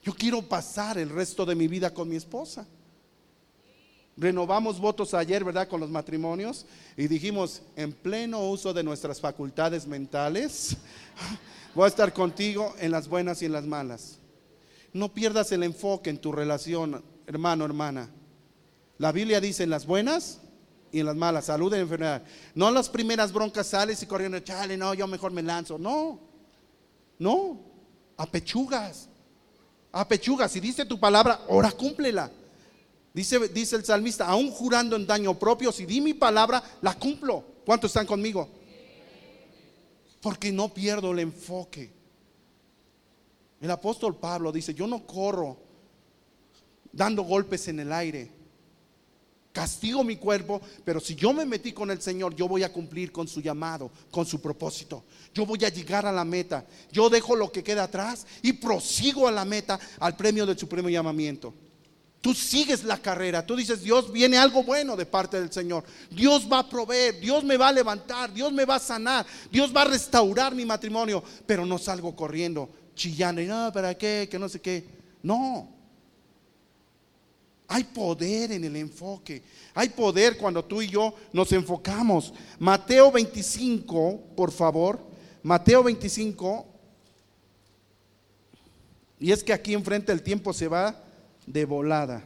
[0.00, 2.68] Yo quiero pasar el resto de mi vida con mi esposa.
[4.16, 5.66] Renovamos votos ayer, ¿verdad?
[5.66, 6.66] Con los matrimonios
[6.96, 10.76] y dijimos, en pleno uso de nuestras facultades mentales,
[11.74, 14.18] voy a estar contigo en las buenas y en las malas.
[14.92, 18.08] No pierdas el enfoque en tu relación, hermano, hermana.
[18.98, 20.41] La Biblia dice en las buenas
[20.92, 22.22] y en las malas, salud y enfermedad.
[22.54, 25.78] No las primeras broncas sales y corriendo, chale, no, yo mejor me lanzo.
[25.78, 26.20] No,
[27.18, 27.58] no,
[28.18, 29.08] a pechugas,
[29.90, 30.52] a pechugas.
[30.52, 32.30] Si dice tu palabra, ahora cúmplela.
[33.14, 37.44] Dice, dice el salmista, aún jurando en daño propio, si di mi palabra, la cumplo.
[37.64, 38.48] ¿Cuántos están conmigo?
[40.20, 41.90] Porque no pierdo el enfoque.
[43.60, 45.56] El apóstol Pablo dice, yo no corro
[46.92, 48.41] dando golpes en el aire
[49.52, 53.12] castigo mi cuerpo, pero si yo me metí con el Señor, yo voy a cumplir
[53.12, 55.04] con su llamado, con su propósito.
[55.34, 56.66] Yo voy a llegar a la meta.
[56.90, 60.88] Yo dejo lo que queda atrás y prosigo a la meta, al premio del supremo
[60.88, 61.54] llamamiento.
[62.22, 65.82] Tú sigues la carrera, tú dices, Dios viene algo bueno de parte del Señor.
[66.08, 69.74] Dios va a proveer, Dios me va a levantar, Dios me va a sanar, Dios
[69.74, 74.28] va a restaurar mi matrimonio, pero no salgo corriendo, chillando y no, ¿para qué?
[74.30, 74.84] Que no sé qué.
[75.20, 75.68] No,
[77.72, 79.42] hay poder en el enfoque.
[79.72, 82.34] Hay poder cuando tú y yo nos enfocamos.
[82.58, 85.00] Mateo 25, por favor.
[85.42, 86.66] Mateo 25.
[89.20, 91.02] Y es que aquí enfrente el tiempo se va
[91.46, 92.22] de volada.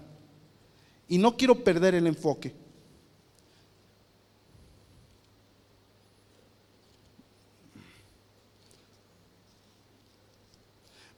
[1.08, 2.52] Y no quiero perder el enfoque.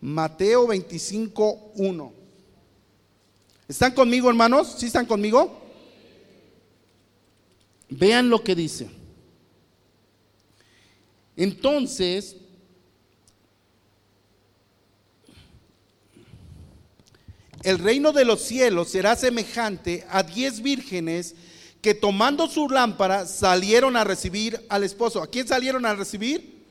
[0.02, 2.17] Mateo 25, 1.
[3.68, 4.76] ¿Están conmigo, hermanos?
[4.78, 5.60] ¿Sí están conmigo?
[7.90, 8.88] Vean lo que dice.
[11.36, 12.36] Entonces,
[17.62, 21.34] el reino de los cielos será semejante a diez vírgenes
[21.82, 25.22] que tomando su lámpara salieron a recibir al esposo.
[25.22, 26.64] ¿A quién salieron a recibir?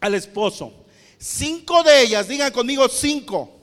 [0.00, 0.84] Al esposo.
[1.18, 3.57] Cinco de ellas, digan conmigo cinco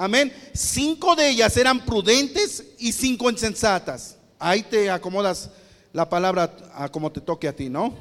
[0.00, 0.32] Amén.
[0.54, 4.16] Cinco de ellas eran prudentes y cinco insensatas.
[4.38, 5.50] Ahí te acomodas
[5.92, 7.92] la palabra a como te toque a ti, ¿no?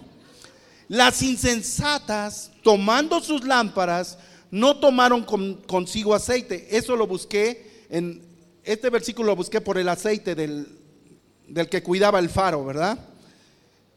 [0.87, 4.19] Las insensatas, tomando sus lámparas,
[4.51, 6.67] no tomaron consigo aceite.
[6.69, 8.21] Eso lo busqué en
[8.63, 10.67] este versículo lo busqué por el aceite del,
[11.47, 12.99] del que cuidaba el faro, ¿verdad?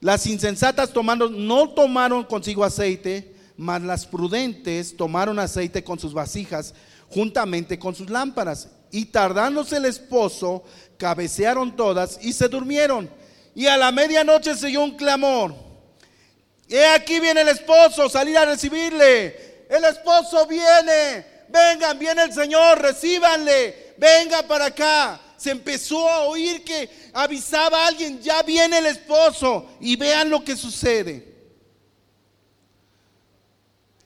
[0.00, 6.72] Las insensatas tomando no tomaron consigo aceite, mas las prudentes tomaron aceite con sus vasijas
[7.10, 8.68] juntamente con sus lámparas.
[8.92, 10.64] Y tardándose el esposo,
[10.96, 13.10] cabecearon todas y se durmieron.
[13.54, 15.54] Y a la medianoche se oyó un clamor.
[16.68, 19.66] He aquí viene el esposo, salir a recibirle.
[19.68, 21.26] El esposo viene.
[21.48, 23.94] Vengan, viene el Señor, recíbanle.
[23.98, 25.20] Venga para acá.
[25.36, 29.68] Se empezó a oír que avisaba a alguien, ya viene el esposo.
[29.80, 31.30] Y vean lo que sucede.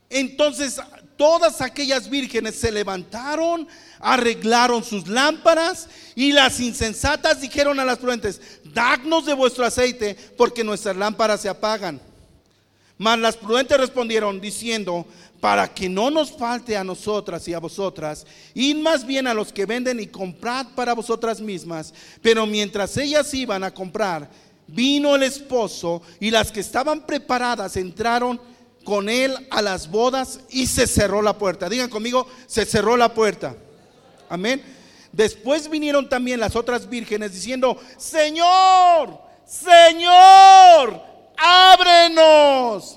[0.08, 0.80] Entonces
[1.16, 3.66] todas aquellas vírgenes se levantaron,
[4.00, 10.64] arreglaron sus lámparas y las insensatas dijeron a las prudentes, dadnos de vuestro aceite porque
[10.64, 12.00] nuestras lámparas se apagan.
[12.96, 15.07] Mas las prudentes respondieron diciendo,
[15.44, 19.53] para que no nos falte a nosotras y a vosotras, id más bien a los
[19.53, 21.92] que venden y comprad para vosotras mismas.
[22.22, 24.31] Pero mientras ellas iban a comprar,
[24.66, 28.40] vino el esposo y las que estaban preparadas entraron
[28.84, 31.68] con él a las bodas y se cerró la puerta.
[31.68, 33.56] Digan conmigo, se cerró la puerta.
[34.28, 34.62] Amén.
[35.12, 41.00] Después vinieron también las otras vírgenes diciendo, Señor, Señor,
[41.36, 42.96] ábrenos.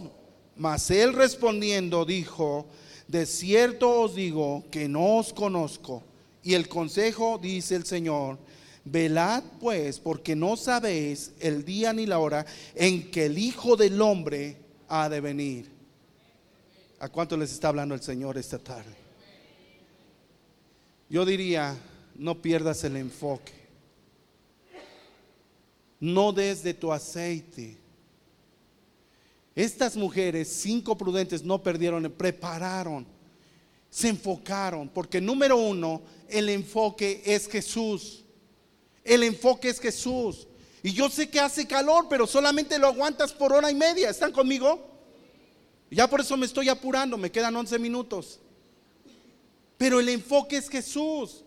[0.56, 2.68] Mas él respondiendo dijo,
[3.08, 6.04] de cierto os digo que no os conozco.
[6.42, 8.40] Y el consejo dice el Señor,
[8.84, 14.02] velad pues, porque no sabéis el día ni la hora en que el Hijo del
[14.02, 15.77] Hombre ha de venir.
[17.00, 18.96] ¿A cuánto les está hablando el Señor esta tarde?
[21.10, 21.78] Yo diría,
[22.16, 23.54] no pierdas el enfoque.
[26.00, 27.78] No des de tu aceite
[29.58, 33.08] estas mujeres, cinco prudentes, no perdieron, prepararon,
[33.90, 38.24] se enfocaron, porque número uno, el enfoque es Jesús.
[39.04, 40.48] El enfoque es Jesús.
[40.84, 44.12] Y yo sé que hace calor, pero solamente lo aguantas por hora y media.
[44.12, 44.97] ¿Están conmigo?
[45.90, 48.40] Ya por eso me estoy apurando, me quedan 11 minutos.
[49.78, 51.44] Pero el enfoque es Jesús.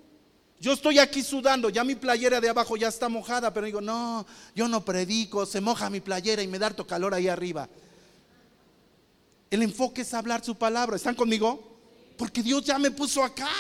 [0.61, 4.27] Yo estoy aquí sudando, ya mi playera de abajo ya está mojada, pero digo, no,
[4.55, 7.69] yo no predico, se moja mi playera y me da harto calor ahí arriba.
[9.51, 10.97] El enfoque es hablar su palabra.
[10.97, 11.79] ¿Están conmigo?
[12.17, 13.51] Porque Dios ya me puso acá.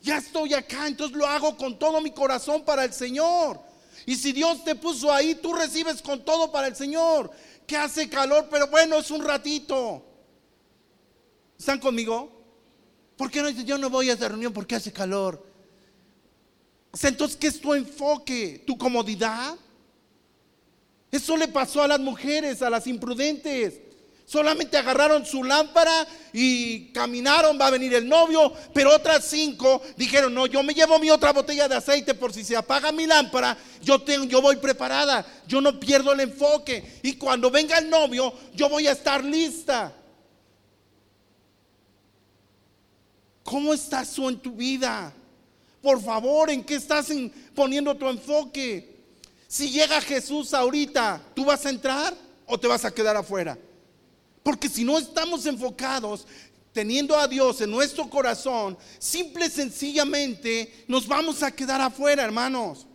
[0.00, 3.60] Ya estoy acá, entonces lo hago con todo mi corazón para el Señor.
[4.06, 7.30] Y si Dios te puso ahí, tú recibes con todo para el Señor.
[7.70, 10.04] Que hace calor, pero bueno, es un ratito.
[11.56, 12.28] ¿Están conmigo?
[13.16, 15.46] ¿Por qué no yo no voy a esa reunión porque hace calor?
[17.00, 18.64] entonces, ¿qué es tu enfoque?
[18.66, 19.56] ¿Tu comodidad?
[21.12, 23.80] Eso le pasó a las mujeres, a las imprudentes.
[24.30, 30.32] Solamente agarraron su lámpara y caminaron, va a venir el novio, pero otras cinco dijeron,
[30.32, 33.58] no, yo me llevo mi otra botella de aceite por si se apaga mi lámpara,
[33.82, 38.32] yo, tengo, yo voy preparada, yo no pierdo el enfoque y cuando venga el novio,
[38.54, 39.92] yo voy a estar lista.
[43.42, 45.12] ¿Cómo estás tú en tu vida?
[45.82, 47.08] Por favor, ¿en qué estás
[47.52, 48.96] poniendo tu enfoque?
[49.48, 52.14] Si llega Jesús ahorita, ¿tú vas a entrar
[52.46, 53.58] o te vas a quedar afuera?
[54.42, 56.26] Porque si no estamos enfocados,
[56.72, 62.86] teniendo a Dios en nuestro corazón, simple y sencillamente nos vamos a quedar afuera, hermanos.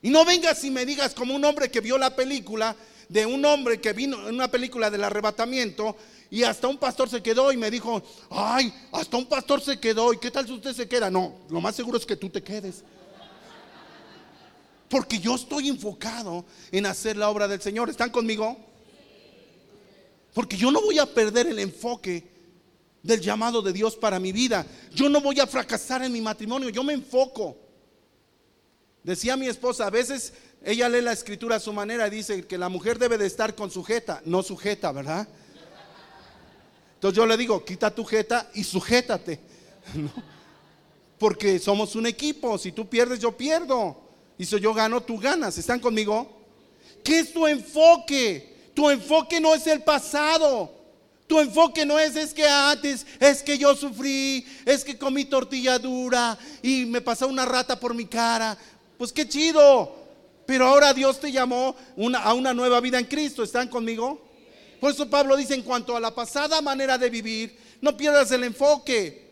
[0.00, 2.74] Y no vengas y me digas como un hombre que vio la película,
[3.08, 5.96] de un hombre que vino en una película del arrebatamiento,
[6.30, 10.14] y hasta un pastor se quedó y me dijo, ay, hasta un pastor se quedó,
[10.14, 11.10] ¿y qué tal si usted se queda?
[11.10, 12.82] No, lo más seguro es que tú te quedes.
[14.88, 17.88] Porque yo estoy enfocado en hacer la obra del Señor.
[17.88, 18.71] ¿Están conmigo?
[20.32, 22.24] Porque yo no voy a perder el enfoque
[23.02, 24.66] del llamado de Dios para mi vida.
[24.94, 27.56] Yo no voy a fracasar en mi matrimonio, yo me enfoco.
[29.02, 30.32] Decía mi esposa, a veces
[30.64, 33.54] ella lee la escritura a su manera y dice que la mujer debe de estar
[33.54, 35.28] con sujeta, no sujeta, ¿verdad?
[36.94, 39.40] Entonces yo le digo, quita tu jeta y sujétate.
[41.18, 43.96] Porque somos un equipo, si tú pierdes, yo pierdo.
[44.38, 45.58] Y si yo gano, tú ganas.
[45.58, 46.40] ¿Están conmigo?
[47.02, 48.51] ¿Qué es tu enfoque?
[48.74, 50.72] Tu enfoque no es el pasado.
[51.26, 55.78] Tu enfoque no es es que antes, es que yo sufrí, es que comí tortilla
[55.78, 58.56] dura y me pasó una rata por mi cara.
[58.98, 59.96] Pues qué chido.
[60.44, 61.74] Pero ahora Dios te llamó
[62.22, 63.42] a una nueva vida en Cristo.
[63.42, 64.20] ¿Están conmigo?
[64.80, 68.44] Por eso Pablo dice en cuanto a la pasada manera de vivir, no pierdas el
[68.44, 69.31] enfoque.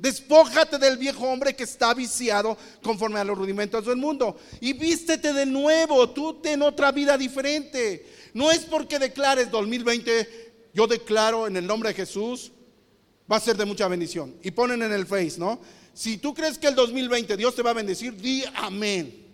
[0.00, 5.34] Despójate del viejo hombre que está viciado conforme a los rudimentos del mundo y vístete
[5.34, 8.06] de nuevo, tú ten otra vida diferente.
[8.32, 12.50] No es porque declares 2020, yo declaro en el nombre de Jesús,
[13.30, 14.34] va a ser de mucha bendición.
[14.42, 15.60] Y ponen en el face, ¿no?
[15.92, 19.26] Si tú crees que el 2020 Dios te va a bendecir, di amén.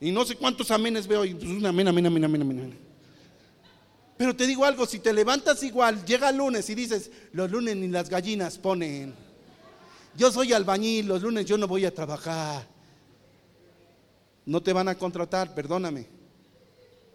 [0.00, 2.78] Y no sé cuántos amenes veo, y pues un amén, amén, amén, amén, amén.
[4.16, 7.76] Pero te digo algo, si te levantas igual, llega el lunes y dices, los lunes
[7.76, 9.26] ni las gallinas ponen.
[10.18, 12.66] Yo soy albañil, los lunes yo no voy a trabajar.
[14.44, 16.08] No te van a contratar, perdóname.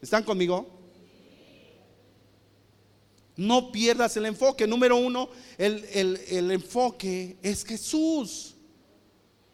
[0.01, 0.65] ¿Están conmigo?
[3.35, 4.65] No pierdas el enfoque.
[4.65, 8.55] Número uno, el, enfoque es Jesús.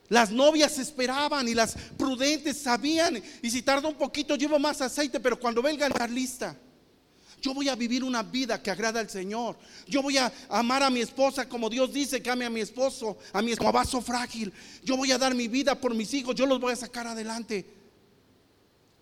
[0.09, 3.19] Las novias esperaban y las prudentes sabían.
[3.41, 6.55] Y si tarda un poquito, llevo más aceite, pero cuando venga estar lista.
[7.41, 9.57] Yo voy a vivir una vida que agrada al Señor.
[9.87, 13.17] Yo voy a amar a mi esposa como Dios dice que ame a mi esposo,
[13.33, 14.51] a mi como vaso frágil.
[14.83, 16.35] Yo voy a dar mi vida por mis hijos.
[16.35, 17.79] Yo los voy a sacar adelante.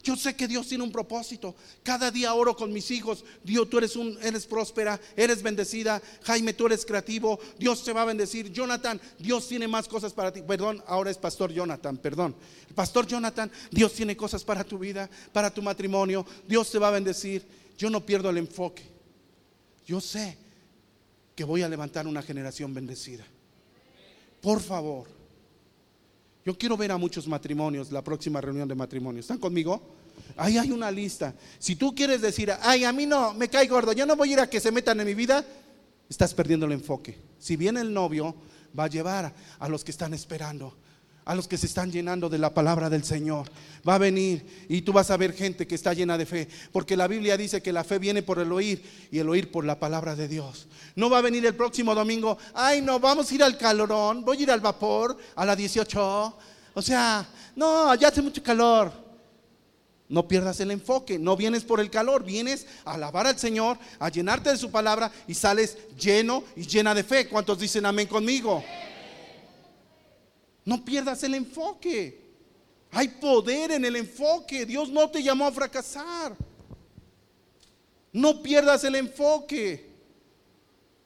[0.07, 1.53] Yo sé que Dios tiene un propósito.
[1.83, 3.25] Cada día oro con mis hijos.
[3.43, 6.01] Dios, tú eres un eres próspera, eres bendecida.
[6.23, 7.37] Jaime, tú eres creativo.
[7.59, 8.49] Dios te va a bendecir.
[8.51, 10.41] Jonathan, Dios tiene más cosas para ti.
[10.41, 12.35] Perdón, ahora es pastor Jonathan, perdón.
[12.73, 16.25] pastor Jonathan, Dios tiene cosas para tu vida, para tu matrimonio.
[16.47, 17.45] Dios te va a bendecir.
[17.77, 18.83] Yo no pierdo el enfoque.
[19.85, 20.37] Yo sé
[21.35, 23.23] que voy a levantar una generación bendecida.
[24.41, 25.07] Por favor,
[26.45, 29.25] yo quiero ver a muchos matrimonios, la próxima reunión de matrimonios.
[29.25, 29.81] ¿Están conmigo?
[30.35, 31.33] Ahí hay una lista.
[31.59, 34.33] Si tú quieres decir, ay, a mí no, me cae gordo, yo no voy a
[34.33, 35.45] ir a que se metan en mi vida,
[36.09, 37.17] estás perdiendo el enfoque.
[37.37, 38.35] Si viene el novio,
[38.77, 40.75] va a llevar a los que están esperando,
[41.27, 43.51] a los que se están llenando de la palabra del Señor.
[43.87, 46.95] Va a venir y tú vas a ver gente que está llena de fe, porque
[46.95, 49.77] la Biblia dice que la fe viene por el oír y el oír por la
[49.77, 50.67] palabra de Dios.
[50.95, 54.37] No va a venir el próximo domingo, ay no, vamos a ir al calorón, voy
[54.37, 56.37] a ir al vapor a la 18.
[56.73, 58.93] O sea, no, ya hace mucho calor.
[60.07, 64.07] No pierdas el enfoque, no vienes por el calor, vienes a alabar al Señor, a
[64.07, 67.27] llenarte de su palabra y sales lleno y llena de fe.
[67.27, 68.63] ¿Cuántos dicen amén conmigo?
[70.67, 72.19] No pierdas el enfoque.
[72.91, 74.65] Hay poder en el enfoque.
[74.65, 76.35] Dios no te llamó a fracasar.
[78.11, 79.89] No pierdas el enfoque.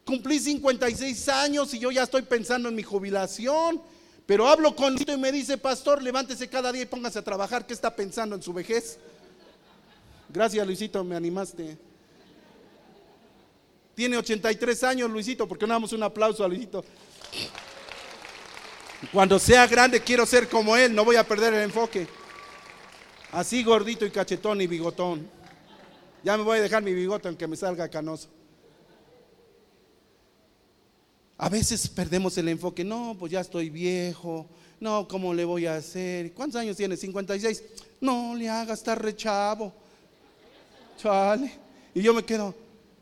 [0.04, 3.80] Cumplí 56 años y yo ya estoy pensando en mi jubilación.
[4.26, 7.68] Pero hablo con Luisito y me dice, pastor, levántese cada día y póngase a trabajar.
[7.68, 8.98] ¿Qué está pensando en su vejez?
[10.30, 11.78] Gracias, Luisito, me animaste.
[13.94, 16.84] Tiene 83 años, Luisito, porque no damos un aplauso a Luisito.
[19.12, 22.08] Cuando sea grande quiero ser como él, no voy a perder el enfoque.
[23.32, 25.28] Así gordito y cachetón y bigotón.
[26.24, 28.30] Ya me voy a dejar mi bigote aunque me salga canoso.
[31.38, 32.84] A veces perdemos el enfoque.
[32.84, 34.48] No, pues ya estoy viejo.
[34.80, 36.34] No, ¿cómo le voy a hacer?
[36.34, 36.96] ¿Cuántos años tiene?
[36.96, 37.64] 56.
[38.02, 39.74] No le haga, está rechavo.
[40.98, 41.52] Chale.
[41.96, 42.54] Y yo me quedo,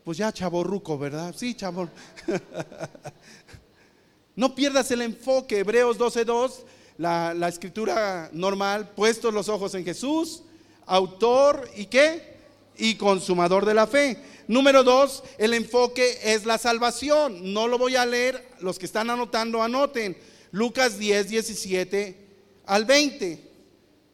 [0.02, 1.34] pues ya chaborruco, ¿verdad?
[1.36, 1.90] Sí, chabor.
[4.40, 5.58] No pierdas el enfoque.
[5.58, 6.62] Hebreos 12.2,
[6.96, 10.44] la, la escritura normal, puestos los ojos en Jesús,
[10.86, 12.38] autor y qué?
[12.78, 14.16] Y consumador de la fe.
[14.48, 17.52] Número dos, el enfoque es la salvación.
[17.52, 20.16] No lo voy a leer, los que están anotando, anoten.
[20.52, 22.16] Lucas 10, 17
[22.64, 23.46] al 20.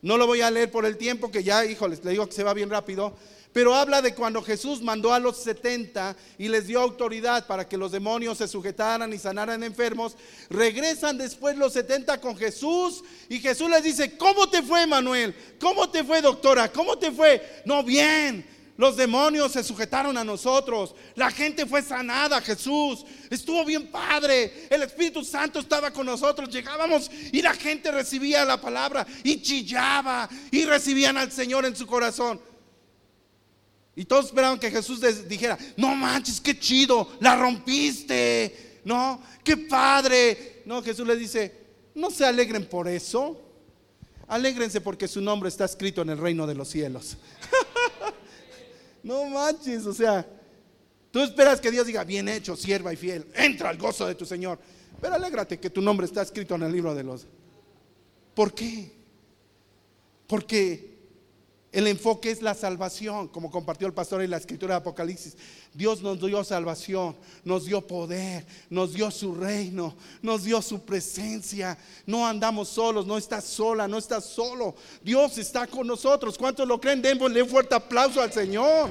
[0.03, 2.43] No lo voy a leer por el tiempo que ya, híjoles, le digo que se
[2.43, 3.15] va bien rápido.
[3.57, 7.79] Pero habla de cuando Jesús mandó a los 70 y les dio autoridad para que
[7.79, 10.14] los demonios se sujetaran y sanaran enfermos.
[10.51, 15.35] Regresan después los 70 con Jesús y Jesús les dice, ¿cómo te fue Manuel?
[15.59, 16.71] ¿Cómo te fue doctora?
[16.71, 17.62] ¿Cómo te fue?
[17.64, 18.47] No, bien.
[18.77, 20.95] Los demonios se sujetaron a nosotros.
[21.14, 23.07] La gente fue sanada, Jesús.
[23.31, 24.66] Estuvo bien padre.
[24.69, 26.51] El Espíritu Santo estaba con nosotros.
[26.51, 31.87] Llegábamos y la gente recibía la palabra y chillaba y recibían al Señor en su
[31.87, 32.38] corazón.
[33.99, 40.63] Y todos esperaban que Jesús dijera, no manches, qué chido, la rompiste, no, qué padre.
[40.67, 41.53] No, Jesús les dice,
[41.95, 43.41] no se alegren por eso,
[44.29, 47.17] alégrense porque su nombre está escrito en el reino de los cielos.
[49.03, 50.27] no manches, o sea,
[51.11, 54.27] tú esperas que Dios diga, bien hecho, sierva y fiel, entra al gozo de tu
[54.27, 54.59] Señor.
[55.01, 57.27] Pero alégrate que tu nombre está escrito en el libro de los...
[58.35, 58.93] ¿Por qué?
[60.27, 60.96] Porque
[61.77, 65.37] el enfoque es la salvación, como compartió el pastor en la escritura de Apocalipsis.
[65.75, 71.77] Dios nos dio salvación, nos dio poder, nos dio su reino, nos dio su presencia.
[72.07, 74.75] No andamos solos, no estás sola, no estás solo.
[75.03, 76.39] Dios está con nosotros.
[76.39, 77.03] ¿Cuántos lo creen?
[77.03, 78.89] Démosle un fuerte aplauso al Señor.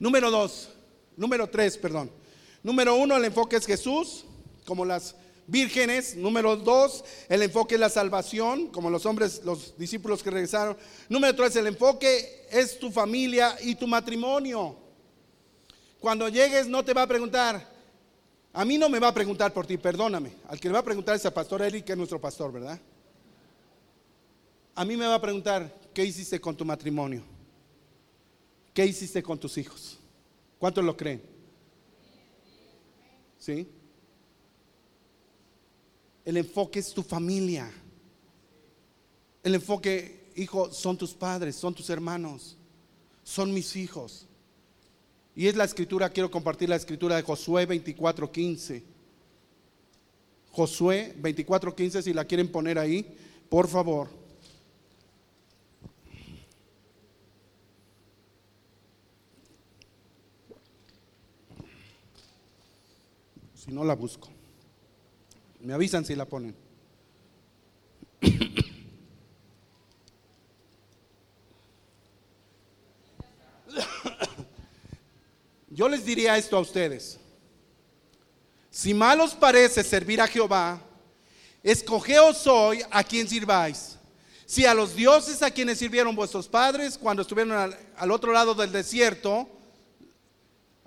[0.00, 0.70] Número dos,
[1.16, 2.25] número tres, perdón.
[2.66, 4.24] Número uno, el enfoque es Jesús,
[4.64, 5.14] como las
[5.46, 6.16] vírgenes.
[6.16, 10.76] Número dos, el enfoque es la salvación, como los hombres, los discípulos que regresaron.
[11.08, 14.76] Número tres, el enfoque es tu familia y tu matrimonio.
[16.00, 17.72] Cuando llegues no te va a preguntar,
[18.52, 20.32] a mí no me va a preguntar por ti, perdóname.
[20.48, 22.80] Al que le va a preguntar es al pastor Eric, que es nuestro pastor, ¿verdad?
[24.74, 27.22] A mí me va a preguntar, ¿qué hiciste con tu matrimonio?
[28.74, 30.00] ¿Qué hiciste con tus hijos?
[30.58, 31.35] ¿Cuántos lo creen?
[33.38, 33.68] ¿Sí?
[36.24, 37.70] El enfoque es tu familia.
[39.42, 42.56] El enfoque, hijo, son tus padres, son tus hermanos,
[43.22, 44.26] son mis hijos.
[45.36, 48.82] Y es la escritura, quiero compartir la escritura de Josué 24:15.
[50.50, 53.06] Josué 24:15, si la quieren poner ahí,
[53.48, 54.08] por favor.
[63.66, 64.28] Si no la busco.
[65.60, 66.54] Me avisan si la ponen.
[75.68, 77.18] Yo les diría esto a ustedes.
[78.70, 80.80] Si mal os parece servir a Jehová,
[81.62, 83.98] escogeos hoy a quien sirváis.
[84.46, 88.54] Si a los dioses a quienes sirvieron vuestros padres cuando estuvieron al, al otro lado
[88.54, 89.48] del desierto,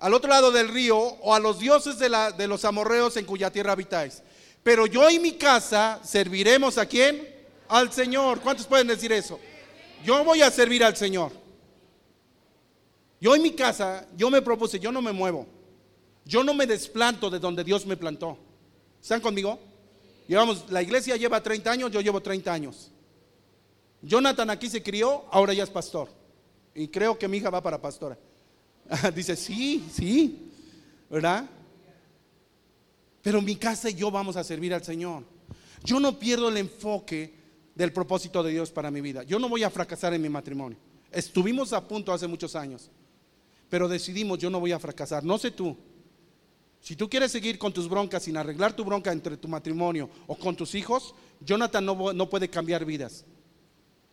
[0.00, 3.24] al otro lado del río, o a los dioses de, la- de los amorreos en
[3.26, 4.22] cuya tierra habitáis.
[4.62, 7.28] Pero yo y mi casa serviremos a quién?
[7.68, 8.40] Al Señor.
[8.40, 9.38] ¿Cuántos pueden decir eso?
[10.04, 11.32] Yo voy a servir al Señor.
[13.20, 15.46] Yo en mi casa, yo me propuse, yo no me muevo.
[16.24, 18.38] Yo no me desplanto de donde Dios me plantó.
[19.00, 19.58] ¿Están conmigo?
[20.28, 22.90] Llevamos, la iglesia lleva 30 años, yo llevo 30 años.
[24.02, 26.08] Jonathan aquí se crió, ahora ya es pastor.
[26.74, 28.16] Y creo que mi hija va para pastora.
[29.14, 30.50] Dice, sí, sí,
[31.08, 31.48] ¿verdad?
[33.22, 35.24] Pero mi casa y yo vamos a servir al Señor.
[35.84, 37.34] Yo no pierdo el enfoque
[37.74, 39.22] del propósito de Dios para mi vida.
[39.22, 40.78] Yo no voy a fracasar en mi matrimonio.
[41.10, 42.90] Estuvimos a punto hace muchos años,
[43.68, 45.24] pero decidimos, yo no voy a fracasar.
[45.24, 45.76] No sé tú.
[46.80, 50.34] Si tú quieres seguir con tus broncas sin arreglar tu bronca entre tu matrimonio o
[50.34, 53.24] con tus hijos, Jonathan no, no puede cambiar vidas.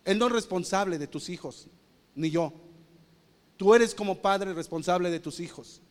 [0.04, 1.66] Él no es responsable de tus hijos,
[2.14, 2.52] ni yo.
[3.58, 5.82] Tú eres como padre responsable de tus hijos.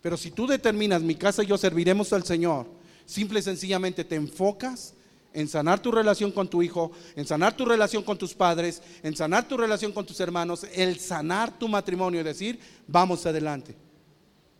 [0.00, 2.66] Pero si tú determinas, mi casa y yo serviremos al Señor,
[3.04, 4.94] simple y sencillamente te enfocas
[5.32, 9.14] en sanar tu relación con tu hijo, en sanar tu relación con tus padres, en
[9.14, 12.58] sanar tu relación con tus hermanos, el sanar tu matrimonio y decir,
[12.88, 13.76] vamos adelante.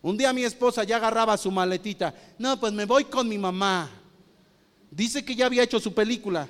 [0.03, 3.91] Un día mi esposa ya agarraba su maletita, no, pues me voy con mi mamá.
[4.91, 6.49] Dice que ya había hecho su película.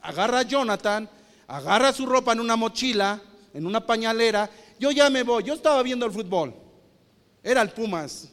[0.00, 1.08] Agarra a Jonathan,
[1.46, 3.20] agarra su ropa en una mochila,
[3.52, 4.50] en una pañalera.
[4.78, 6.54] Yo ya me voy, yo estaba viendo el fútbol.
[7.42, 8.28] Era el Pumas,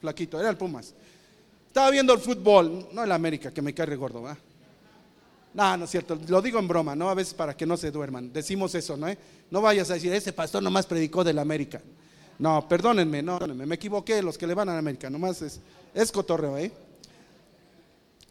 [0.00, 0.94] flaquito, era el Pumas.
[1.66, 4.36] Estaba viendo el fútbol, no el América, que me cae gordo, ¿va?
[5.54, 7.08] No, no es cierto, lo digo en broma, ¿no?
[7.08, 8.32] A veces para que no se duerman.
[8.32, 9.06] Decimos eso, ¿no?
[9.50, 11.80] No vayas a decir, ese pastor nomás predicó del América.
[12.38, 15.60] No, perdónenme, no, perdónenme, me equivoqué, los que le van a la América, nomás es,
[15.94, 16.70] es cotorreo, ¿eh?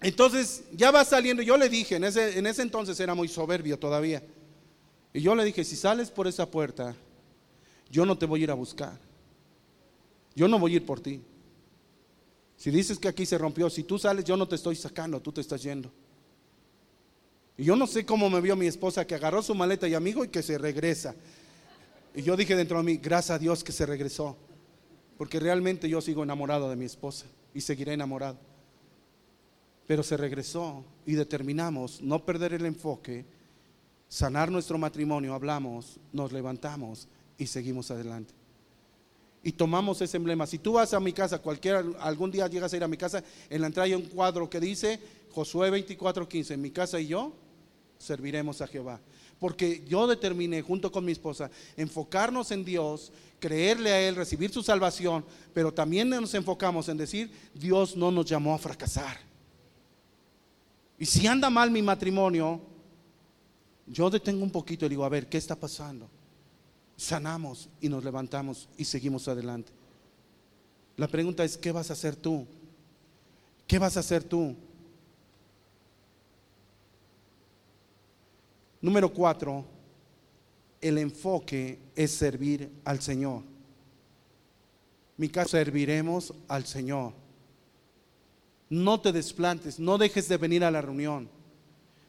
[0.01, 3.79] Entonces, ya va saliendo, yo le dije, en ese, en ese entonces era muy soberbio
[3.79, 4.21] todavía.
[5.13, 6.95] Y yo le dije, si sales por esa puerta,
[7.89, 8.99] yo no te voy a ir a buscar.
[10.35, 11.21] Yo no voy a ir por ti.
[12.57, 15.31] Si dices que aquí se rompió, si tú sales, yo no te estoy sacando, tú
[15.31, 15.91] te estás yendo.
[17.57, 20.23] Y yo no sé cómo me vio mi esposa que agarró su maleta y amigo
[20.23, 21.15] y que se regresa.
[22.15, 24.35] Y yo dije dentro de mí, gracias a Dios que se regresó.
[25.17, 28.37] Porque realmente yo sigo enamorado de mi esposa y seguiré enamorado.
[29.87, 33.25] Pero se regresó y determinamos no perder el enfoque,
[34.07, 37.07] sanar nuestro matrimonio, hablamos, nos levantamos
[37.37, 38.33] y seguimos adelante.
[39.43, 40.47] Y tomamos ese emblema.
[40.47, 43.23] Si tú vas a mi casa, cualquier, algún día llegas a ir a mi casa,
[43.49, 44.99] en la entrada hay un cuadro que dice
[45.31, 47.33] Josué 24:15, en mi casa y yo
[47.97, 48.99] serviremos a Jehová.
[49.39, 54.63] Porque yo determiné junto con mi esposa enfocarnos en Dios, creerle a Él, recibir su
[54.63, 55.23] salvación,
[55.53, 59.17] pero también nos enfocamos en decir, Dios no nos llamó a fracasar.
[60.97, 62.59] Y si anda mal mi matrimonio,
[63.85, 66.09] yo detengo un poquito y digo, a ver, ¿qué está pasando?
[66.97, 69.71] Sanamos y nos levantamos y seguimos adelante.
[70.97, 72.47] La pregunta es, ¿qué vas a hacer tú?
[73.67, 74.55] ¿Qué vas a hacer tú?
[78.81, 79.63] Número cuatro,
[80.81, 83.43] el enfoque es servir al Señor.
[85.17, 87.13] Mi caso, serviremos al Señor.
[88.69, 91.29] No te desplantes, no dejes de venir a la reunión,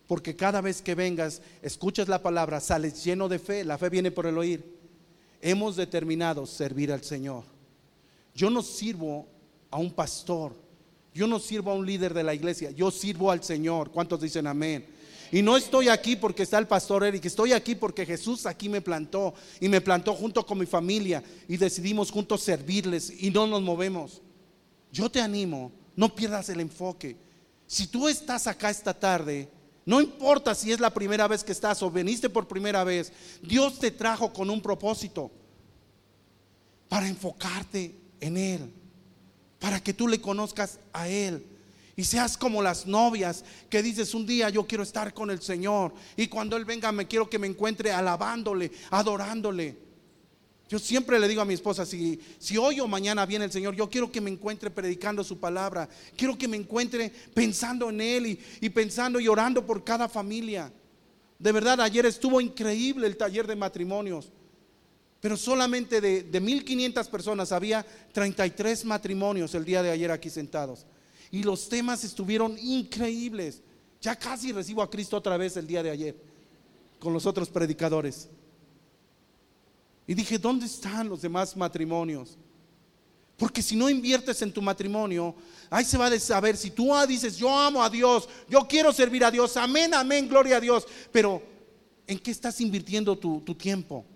[0.07, 4.11] porque cada vez que vengas, escuchas la palabra, sales lleno de fe, la fe viene
[4.11, 4.78] por el oír.
[5.41, 7.45] Hemos determinado servir al Señor.
[8.35, 9.27] Yo no sirvo
[9.71, 10.55] a un pastor,
[11.15, 13.91] yo no sirvo a un líder de la iglesia, yo sirvo al Señor.
[13.91, 14.87] ¿Cuántos dicen amén?
[15.31, 18.81] Y no estoy aquí porque está el pastor Eric, estoy aquí porque Jesús aquí me
[18.81, 23.61] plantó y me plantó junto con mi familia y decidimos juntos servirles y no nos
[23.61, 24.23] movemos.
[24.91, 27.17] Yo te animo, no pierdas el enfoque.
[27.67, 29.49] Si tú estás acá esta tarde,
[29.89, 33.11] no importa si es la primera vez que estás o veniste por primera vez,
[33.41, 35.31] Dios te trajo con un propósito
[36.91, 38.71] para enfocarte en Él,
[39.59, 41.43] para que tú le conozcas a Él.
[41.97, 45.95] Y seas como las novias que dices un día yo quiero estar con el Señor.
[46.19, 49.75] Y cuando Él venga me quiero que me encuentre alabándole, adorándole.
[50.69, 53.75] Yo siempre le digo a mi esposa, si, si hoy o mañana viene el Señor,
[53.75, 58.27] yo quiero que me encuentre predicando su palabra, quiero que me encuentre pensando en Él
[58.27, 60.71] y, y pensando y orando por cada familia.
[61.39, 64.31] De verdad, ayer estuvo increíble el taller de matrimonios,
[65.21, 70.85] pero solamente de, de 1500 personas había 33 matrimonios el día de ayer aquí sentados.
[71.31, 73.63] Y los temas estuvieron increíbles.
[74.03, 76.17] Ya casi recibo a Cristo otra vez el día de ayer
[76.99, 78.29] con los otros predicadores.
[80.09, 82.39] Y dije, ¿dónde están los demás matrimonios?
[83.37, 85.35] Porque si no inviertes en tu matrimonio,
[85.69, 89.23] ahí se va a saber si tú dices, yo amo a Dios, yo quiero servir
[89.23, 90.89] a Dios, amén, amén, gloria a Dios.
[91.13, 91.43] Pero,
[92.07, 94.07] ¿en qué estás invirtiendo tu, tu tiempo?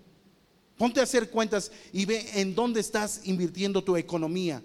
[0.77, 4.63] Ponte a hacer cuentas y ve en dónde estás invirtiendo tu economía.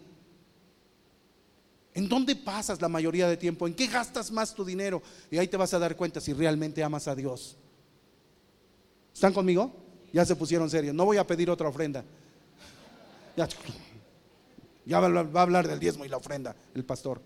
[1.92, 3.66] ¿En dónde pasas la mayoría de tiempo?
[3.66, 5.02] ¿En qué gastas más tu dinero?
[5.30, 7.58] Y ahí te vas a dar cuenta si realmente amas a Dios.
[9.12, 9.87] ¿Están conmigo?
[10.12, 10.94] Ya se pusieron serios.
[10.94, 12.04] No voy a pedir otra ofrenda.
[14.86, 17.20] Ya, va a hablar del diezmo y la ofrenda el pastor.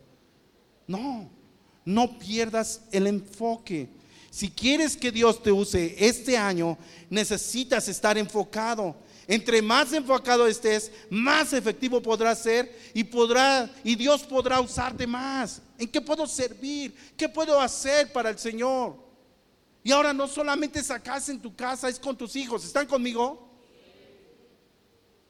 [0.86, 1.30] No,
[1.84, 3.88] no pierdas el enfoque.
[4.30, 6.76] Si quieres que Dios te use este año,
[7.10, 8.96] necesitas estar enfocado.
[9.28, 15.62] Entre más enfocado estés, más efectivo podrás ser y podrá y Dios podrá usarte más.
[15.78, 16.94] ¿En qué puedo servir?
[17.16, 18.96] ¿Qué puedo hacer para el Señor?
[19.84, 22.64] Y ahora no solamente es acá en tu casa, es con tus hijos.
[22.64, 23.48] ¿Están conmigo?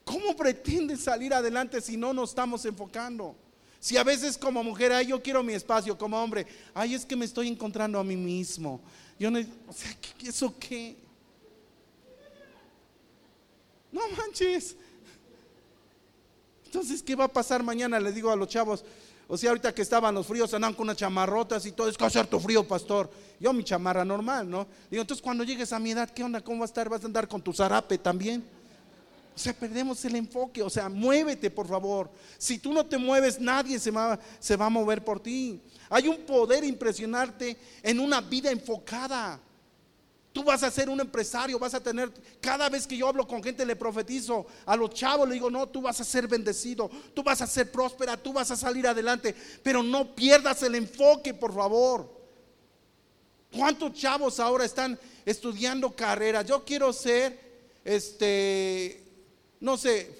[0.05, 3.37] ¿Cómo pretendes salir adelante si no nos estamos enfocando?
[3.81, 7.17] Si a veces como mujer, ay, yo quiero mi espacio, como hombre, ay, es que
[7.17, 8.81] me estoy encontrando a mí mismo.
[9.19, 10.97] Yo no, o sea, ¿eso qué?
[13.91, 14.77] No manches.
[16.67, 18.01] Entonces, ¿qué va a pasar mañana?
[18.01, 18.85] Le digo a los chavos,
[19.29, 22.05] o sea, ahorita que estaban los fríos, andaban con unas chamarrotas y todo, es que
[22.05, 23.11] hacer tu frío, pastor.
[23.41, 24.67] Yo mi chamarra normal, ¿no?
[24.91, 26.41] Digo, entonces cuando llegues a mi edad, ¿qué onda?
[26.41, 26.89] ¿Cómo vas a estar?
[26.89, 28.45] ¿Vas a andar con tu zarape también?
[29.35, 30.63] O sea, perdemos el enfoque.
[30.63, 32.11] O sea, muévete, por favor.
[32.37, 35.61] Si tú no te mueves, nadie se va, se va a mover por ti.
[35.89, 39.41] Hay un poder impresionante en una vida enfocada.
[40.33, 42.11] Tú vas a ser un empresario, vas a tener,
[42.41, 45.69] cada vez que yo hablo con gente le profetizo, a los chavos le digo, no,
[45.69, 49.35] tú vas a ser bendecido, tú vas a ser próspera, tú vas a salir adelante,
[49.63, 52.23] pero no pierdas el enfoque, por favor.
[53.55, 56.47] ¿Cuántos chavos ahora están estudiando carreras?
[56.47, 57.39] Yo quiero ser,
[57.85, 59.05] este,
[59.61, 60.17] no sé,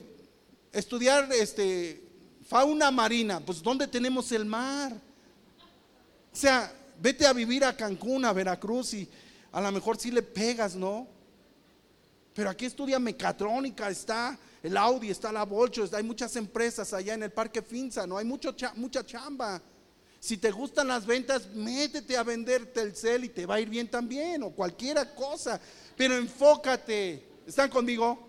[0.73, 2.03] estudiar, este,
[2.47, 4.93] fauna marina, pues ¿dónde tenemos el mar?
[4.93, 9.09] O sea, vete a vivir a Cancún, a Veracruz y
[9.53, 11.07] a lo mejor sí le pegas, ¿no?
[12.35, 17.23] Pero aquí estudia mecatrónica, está el Audi, está la Bolcho, hay muchas empresas allá en
[17.23, 18.17] el Parque Finza, ¿no?
[18.17, 19.61] Hay mucho, mucha chamba.
[20.19, 23.91] Si te gustan las ventas, métete a vender Telcel y te va a ir bien
[23.91, 25.61] también, o cualquiera cosa.
[25.97, 27.27] Pero enfócate.
[27.47, 28.29] ¿Están conmigo?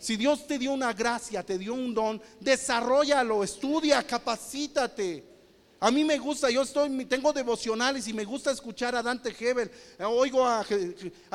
[0.00, 5.31] Si Dios te dio una gracia, te dio un don, desarrollalo, estudia, capacítate.
[5.84, 9.68] A mí me gusta, yo estoy, tengo devocionales y me gusta escuchar a Dante Hebel,
[9.98, 10.62] oigo a,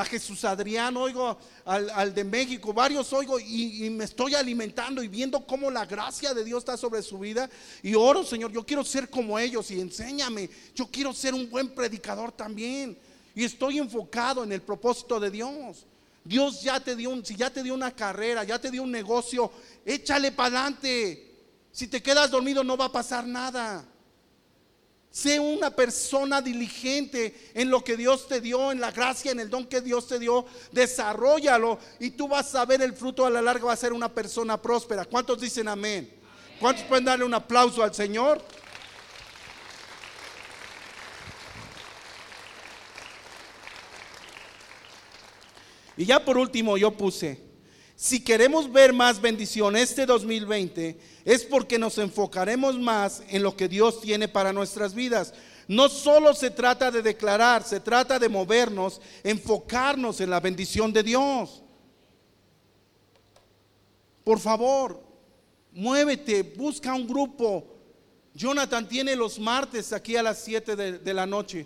[0.06, 5.46] Jesús Adrián, oigo al, de México, varios oigo y, y, me estoy alimentando y viendo
[5.46, 7.50] cómo la gracia de Dios está sobre su vida.
[7.84, 11.76] Y oro, Señor, yo quiero ser como ellos y enséñame, yo quiero ser un buen
[11.76, 12.98] predicador también.
[13.36, 15.86] Y estoy enfocado en el propósito de Dios.
[16.24, 18.92] Dios ya te dio, un, si ya te dio una carrera, ya te dio un
[18.92, 19.52] negocio,
[19.86, 21.36] échale para adelante.
[21.74, 23.86] Si te quedas dormido no va a pasar nada.
[25.18, 29.50] Sé una persona diligente en lo que Dios te dio, en la gracia, en el
[29.50, 30.46] don que Dios te dio.
[30.72, 34.14] Desarrollalo y tú vas a ver el fruto a la larga, va a ser una
[34.14, 35.06] persona próspera.
[35.06, 36.08] ¿Cuántos dicen amén?
[36.60, 38.44] ¿Cuántos pueden darle un aplauso al Señor?
[45.98, 47.47] Y ya por último yo puse,
[48.00, 53.68] si queremos ver más bendición este 2020, es porque nos enfocaremos más en lo que
[53.68, 55.34] Dios tiene para nuestras vidas.
[55.68, 61.02] No solo se trata de declarar, se trata de movernos, enfocarnos en la bendición de
[61.02, 61.64] Dios.
[64.24, 65.02] Por favor,
[65.72, 67.66] muévete, busca un grupo.
[68.36, 71.66] Jonathan tiene los martes aquí a las 7 de, la noche.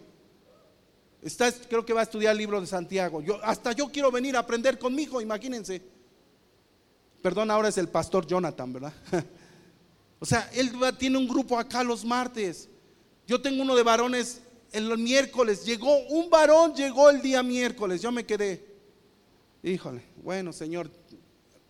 [1.68, 3.22] Creo que va a estudiar el libro de Santiago.
[3.22, 5.91] Yo, hasta yo quiero venir a aprender conmigo, imagínense.
[7.22, 8.94] Perdón, ahora es el pastor Jonathan, ¿verdad?
[10.20, 12.70] o sea, él tiene un grupo acá los martes.
[13.28, 14.42] Yo tengo uno de varones
[14.72, 15.64] el miércoles.
[15.66, 18.02] Llegó un varón, llegó el día miércoles.
[18.02, 18.66] Yo me quedé.
[19.64, 20.90] Híjole, bueno, Señor,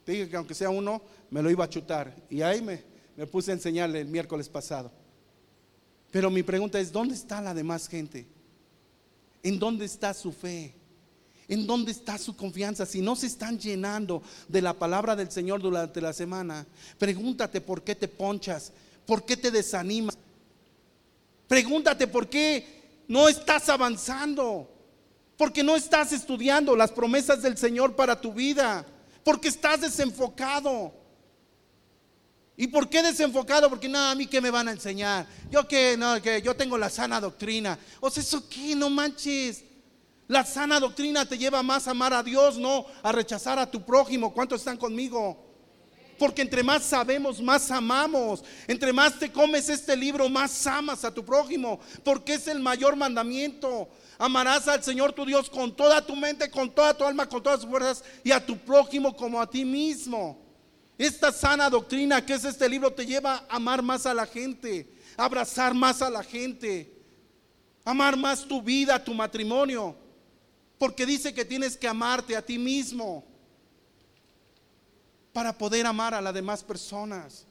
[0.05, 2.15] te dije que aunque sea uno, me lo iba a chutar.
[2.29, 2.83] Y ahí me,
[3.17, 4.91] me puse a enseñarle el miércoles pasado.
[6.11, 8.27] Pero mi pregunta es, ¿dónde está la demás gente?
[9.43, 10.73] ¿En dónde está su fe?
[11.47, 12.85] ¿En dónde está su confianza?
[12.85, 16.65] Si no se están llenando de la palabra del Señor durante la semana,
[16.97, 18.71] pregúntate por qué te ponchas,
[19.05, 20.17] por qué te desanimas.
[21.47, 24.69] Pregúntate por qué no estás avanzando,
[25.35, 28.85] porque no estás estudiando las promesas del Señor para tu vida,
[29.23, 30.93] porque estás desenfocado.
[32.55, 33.69] ¿Y por qué desenfocado?
[33.69, 35.25] Porque no, a mí qué me van a enseñar.
[35.49, 37.77] Yo que no, que yo tengo la sana doctrina.
[37.99, 39.63] O sea, eso qué, no manches.
[40.31, 43.81] La sana doctrina te lleva más a amar a Dios, no a rechazar a tu
[43.85, 44.33] prójimo.
[44.33, 45.37] ¿Cuántos están conmigo?
[46.17, 48.41] Porque entre más sabemos, más amamos.
[48.65, 51.81] Entre más te comes este libro, más amas a tu prójimo.
[52.05, 53.89] Porque es el mayor mandamiento.
[54.17, 57.59] Amarás al Señor tu Dios con toda tu mente, con toda tu alma, con todas
[57.59, 60.41] tus fuerzas y a tu prójimo como a ti mismo.
[60.97, 64.95] Esta sana doctrina que es este libro te lleva a amar más a la gente,
[65.17, 66.89] abrazar más a la gente,
[67.83, 69.97] amar más tu vida, tu matrimonio.
[70.81, 73.23] Porque dice que tienes que amarte a ti mismo
[75.31, 77.45] para poder amar a las demás personas.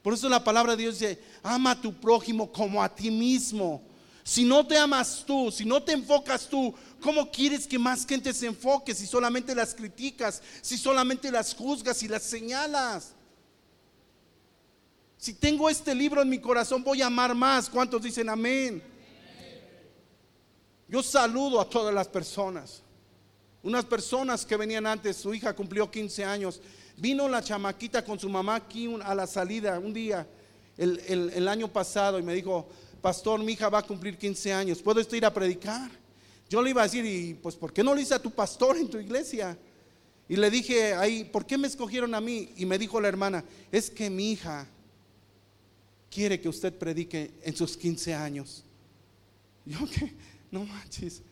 [0.00, 3.82] Por eso la palabra de Dios dice, ama a tu prójimo como a ti mismo.
[4.24, 8.32] Si no te amas tú, si no te enfocas tú, ¿cómo quieres que más gente
[8.32, 13.12] se enfoque si solamente las criticas, si solamente las juzgas y las señalas?
[15.18, 17.68] Si tengo este libro en mi corazón, voy a amar más.
[17.68, 18.82] ¿Cuántos dicen amén?
[20.88, 22.82] Yo saludo a todas las personas.
[23.62, 26.60] Unas personas que venían antes, su hija cumplió 15 años.
[26.96, 30.26] Vino la chamaquita con su mamá aquí a la salida un día,
[30.76, 32.68] el, año pasado, y me dijo,
[33.02, 35.90] pastor, mi hija va a cumplir 15 años, ¿puedo ir a predicar?
[36.48, 38.76] Yo le iba a decir, y pues, ¿por qué no le hice a tu pastor
[38.78, 39.56] en tu iglesia?
[40.28, 42.52] Y le dije ahí, ¿por qué me escogieron a mí?
[42.56, 44.66] Y me dijo la hermana, es que mi hija
[46.10, 48.64] quiere que usted predique en sus 15 años.
[49.66, 50.14] Yo, ¿qué?
[50.50, 51.22] No manches,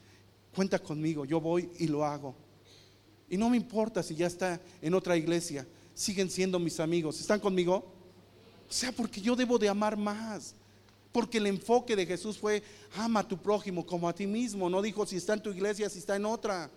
[0.54, 2.34] cuenta conmigo, yo voy y lo hago.
[3.28, 7.20] Y no me importa si ya está en otra iglesia, siguen siendo mis amigos.
[7.20, 7.84] ¿Están conmigo?
[8.68, 10.54] O sea, porque yo debo de amar más.
[11.12, 12.62] Porque el enfoque de Jesús fue,
[12.96, 14.68] ama a tu prójimo como a ti mismo.
[14.68, 16.70] No dijo si está en tu iglesia, si está en otra.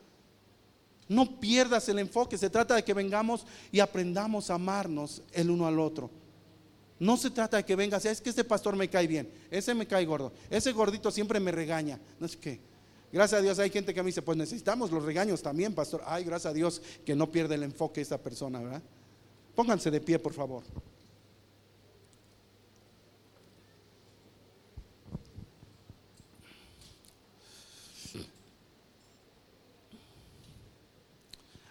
[1.08, 2.38] No pierdas el enfoque.
[2.38, 6.10] Se trata de que vengamos y aprendamos a amarnos el uno al otro.
[7.00, 9.88] No se trata de que vengas, es que este pastor me cae bien, ese me
[9.88, 12.00] cae gordo, ese gordito siempre me regaña.
[12.20, 12.60] No sé qué.
[13.12, 16.04] Gracias a Dios hay gente que me dice, pues necesitamos los regaños también, pastor.
[16.06, 18.82] Ay, gracias a Dios que no pierde el enfoque esta persona, ¿verdad?
[19.56, 20.64] Pónganse de pie, por favor.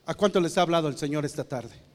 [0.06, 1.87] ¿A cuánto les ha hablado el Señor esta tarde?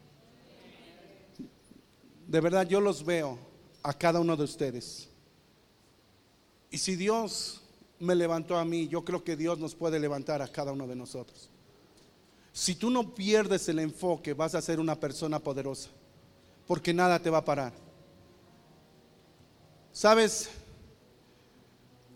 [2.27, 3.37] De verdad yo los veo
[3.81, 5.09] a cada uno de ustedes.
[6.71, 7.61] Y si Dios
[7.99, 10.95] me levantó a mí, yo creo que Dios nos puede levantar a cada uno de
[10.95, 11.49] nosotros.
[12.51, 15.89] Si tú no pierdes el enfoque, vas a ser una persona poderosa,
[16.67, 17.73] porque nada te va a parar.
[19.91, 20.49] Sabes,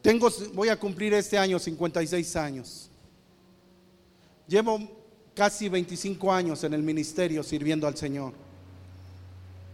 [0.01, 2.89] tengo, voy a cumplir este año 56 años.
[4.47, 4.80] Llevo
[5.34, 8.34] casi 25 años en el ministerio sirviendo al Señor.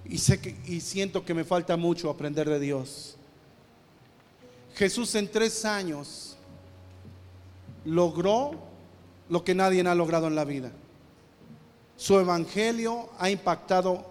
[0.06, 3.16] Y, sé que, y siento que me falta mucho aprender de Dios.
[4.76, 6.36] Jesús en tres años
[7.86, 8.52] logró
[9.30, 10.72] lo que nadie ha logrado en la vida.
[11.96, 14.06] Su evangelio ha impactado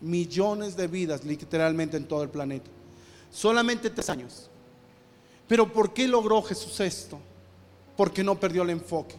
[0.00, 2.70] millones de vidas literalmente en todo el planeta.
[3.30, 4.50] Solamente tres años.
[5.48, 7.18] Pero ¿por qué logró Jesús esto?
[7.96, 9.16] Porque no perdió el enfoque.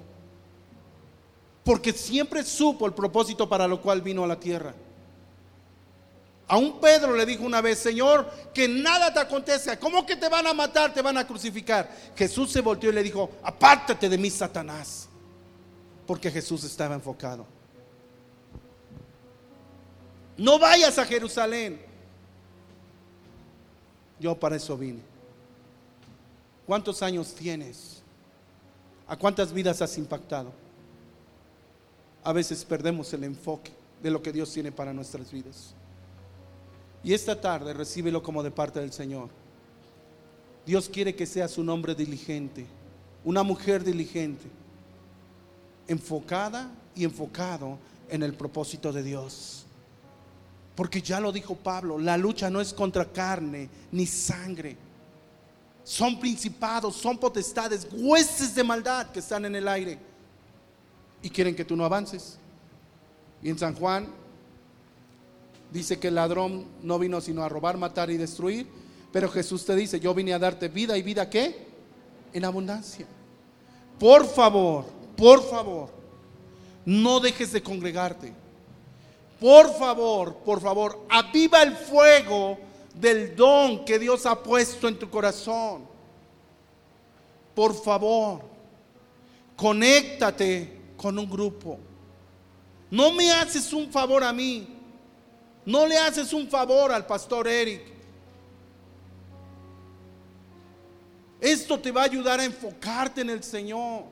[1.63, 4.73] Porque siempre supo el propósito para lo cual vino a la tierra.
[6.53, 9.79] A un Pedro le dijo una vez, Señor, que nada te acontezca.
[9.79, 11.89] ¿Cómo que te van a matar, te van a crucificar?
[12.15, 15.09] Jesús se volteó y le dijo, apártate de mí, Satanás.
[16.05, 17.47] Porque Jesús estaba enfocado.
[20.37, 21.81] No vayas a Jerusalén.
[24.19, 25.01] Yo para eso vine.
[26.67, 28.03] ¿Cuántos años tienes?
[29.07, 30.53] ¿A cuántas vidas has impactado?
[32.23, 33.71] A veces perdemos el enfoque
[34.03, 35.73] de lo que Dios tiene para nuestras vidas.
[37.03, 39.29] Y esta tarde recíbelo como de parte del Señor.
[40.65, 42.65] Dios quiere que seas un hombre diligente,
[43.25, 44.45] una mujer diligente,
[45.87, 47.77] enfocada y enfocado
[48.09, 49.65] en el propósito de Dios.
[50.75, 54.77] Porque ya lo dijo Pablo, la lucha no es contra carne ni sangre.
[55.83, 59.99] Son principados, son potestades, huestes de maldad que están en el aire
[61.21, 62.37] y quieren que tú no avances.
[63.41, 64.07] Y en San Juan
[65.73, 68.67] dice que el ladrón no vino sino a robar, matar y destruir.
[69.11, 71.67] Pero Jesús te dice, yo vine a darte vida y vida qué?
[72.31, 73.05] En abundancia.
[73.99, 74.85] Por favor,
[75.17, 75.89] por favor,
[76.85, 78.33] no dejes de congregarte.
[79.39, 82.57] Por favor, por favor, aviva el fuego
[82.93, 85.85] del don que Dios ha puesto en tu corazón.
[87.53, 88.41] Por favor,
[89.55, 91.77] conéctate con un grupo.
[92.89, 94.67] No me haces un favor a mí.
[95.65, 97.81] No le haces un favor al pastor Eric.
[101.39, 104.03] Esto te va a ayudar a enfocarte en el Señor.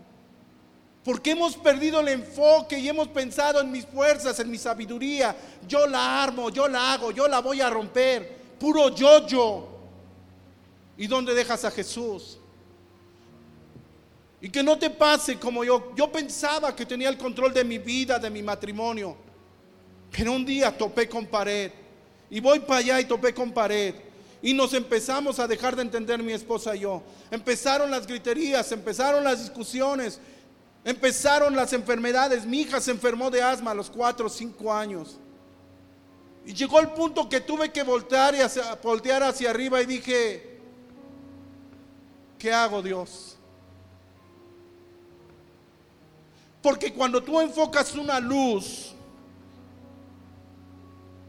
[1.03, 5.35] Porque hemos perdido el enfoque y hemos pensado en mis fuerzas, en mi sabiduría.
[5.67, 8.37] Yo la armo, yo la hago, yo la voy a romper.
[8.59, 9.67] Puro yo-yo.
[10.97, 12.37] ¿Y dónde dejas a Jesús?
[14.41, 15.93] Y que no te pase como yo.
[15.95, 19.15] Yo pensaba que tenía el control de mi vida, de mi matrimonio.
[20.11, 21.71] Pero un día topé con pared.
[22.29, 23.95] Y voy para allá y topé con pared.
[24.41, 27.01] Y nos empezamos a dejar de entender mi esposa y yo.
[27.29, 30.19] Empezaron las griterías, empezaron las discusiones,
[30.83, 32.45] empezaron las enfermedades.
[32.45, 35.17] Mi hija se enfermó de asma a los 4 o 5 años.
[36.45, 38.39] Y llegó el punto que tuve que voltear, y
[38.81, 40.59] voltear hacia arriba y dije,
[42.39, 43.37] ¿qué hago Dios?
[46.63, 48.93] Porque cuando tú enfocas una luz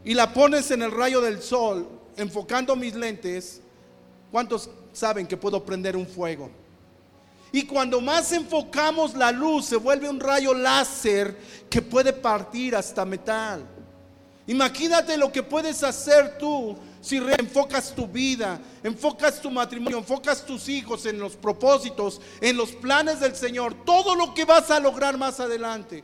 [0.05, 1.87] y la pones en el rayo del sol,
[2.17, 3.61] enfocando mis lentes,
[4.31, 6.49] ¿cuántos saben que puedo prender un fuego?
[7.51, 11.37] Y cuando más enfocamos la luz, se vuelve un rayo láser
[11.69, 13.63] que puede partir hasta metal.
[14.47, 20.67] Imagínate lo que puedes hacer tú si reenfocas tu vida, enfocas tu matrimonio, enfocas tus
[20.69, 25.17] hijos en los propósitos, en los planes del Señor, todo lo que vas a lograr
[25.17, 26.03] más adelante.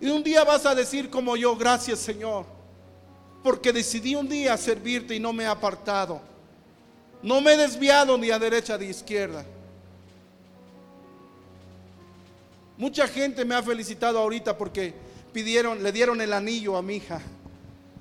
[0.00, 2.44] Y un día vas a decir como yo, gracias Señor,
[3.46, 6.20] porque decidí un día servirte y no me he apartado.
[7.22, 9.46] No me he desviado ni a derecha ni a izquierda.
[12.76, 14.92] Mucha gente me ha felicitado ahorita porque
[15.32, 17.22] pidieron, le dieron el anillo a mi hija.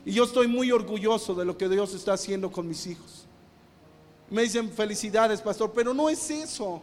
[0.04, 3.28] Y yo estoy muy orgulloso de lo que Dios está haciendo con mis hijos.
[4.32, 6.82] Me dicen felicidades, pastor, pero no es eso.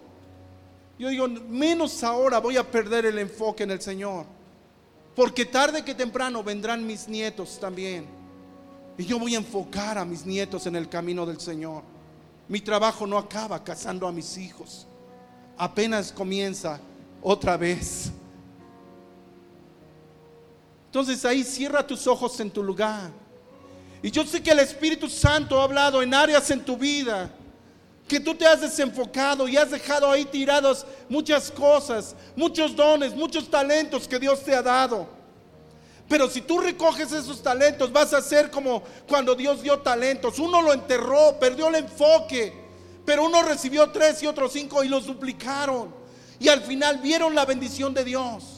[1.01, 4.25] Yo digo, menos ahora voy a perder el enfoque en el Señor.
[5.17, 8.22] Porque tarde que temprano vendrán mis nietos también.
[8.99, 11.83] Y yo voy a enfocar a mis nietos en el camino del Señor.
[12.49, 14.87] Mi trabajo no acaba casando a mis hijos.
[15.57, 16.81] Apenas comienza
[17.23, 18.11] otra vez.
[20.87, 23.11] Entonces ahí cierra tus ojos en tu lugar.
[24.03, 27.31] Y yo sé que el Espíritu Santo ha hablado en áreas en tu vida
[28.07, 33.49] que tú te has desenfocado y has dejado ahí tirados muchas cosas, muchos dones, muchos
[33.49, 35.09] talentos que Dios te ha dado.
[36.13, 40.39] Pero si tú recoges esos talentos, vas a ser como cuando Dios dio talentos.
[40.39, 42.53] Uno lo enterró, perdió el enfoque,
[43.07, 45.89] pero uno recibió tres y otros cinco y los duplicaron.
[46.39, 48.52] Y al final vieron la bendición de Dios.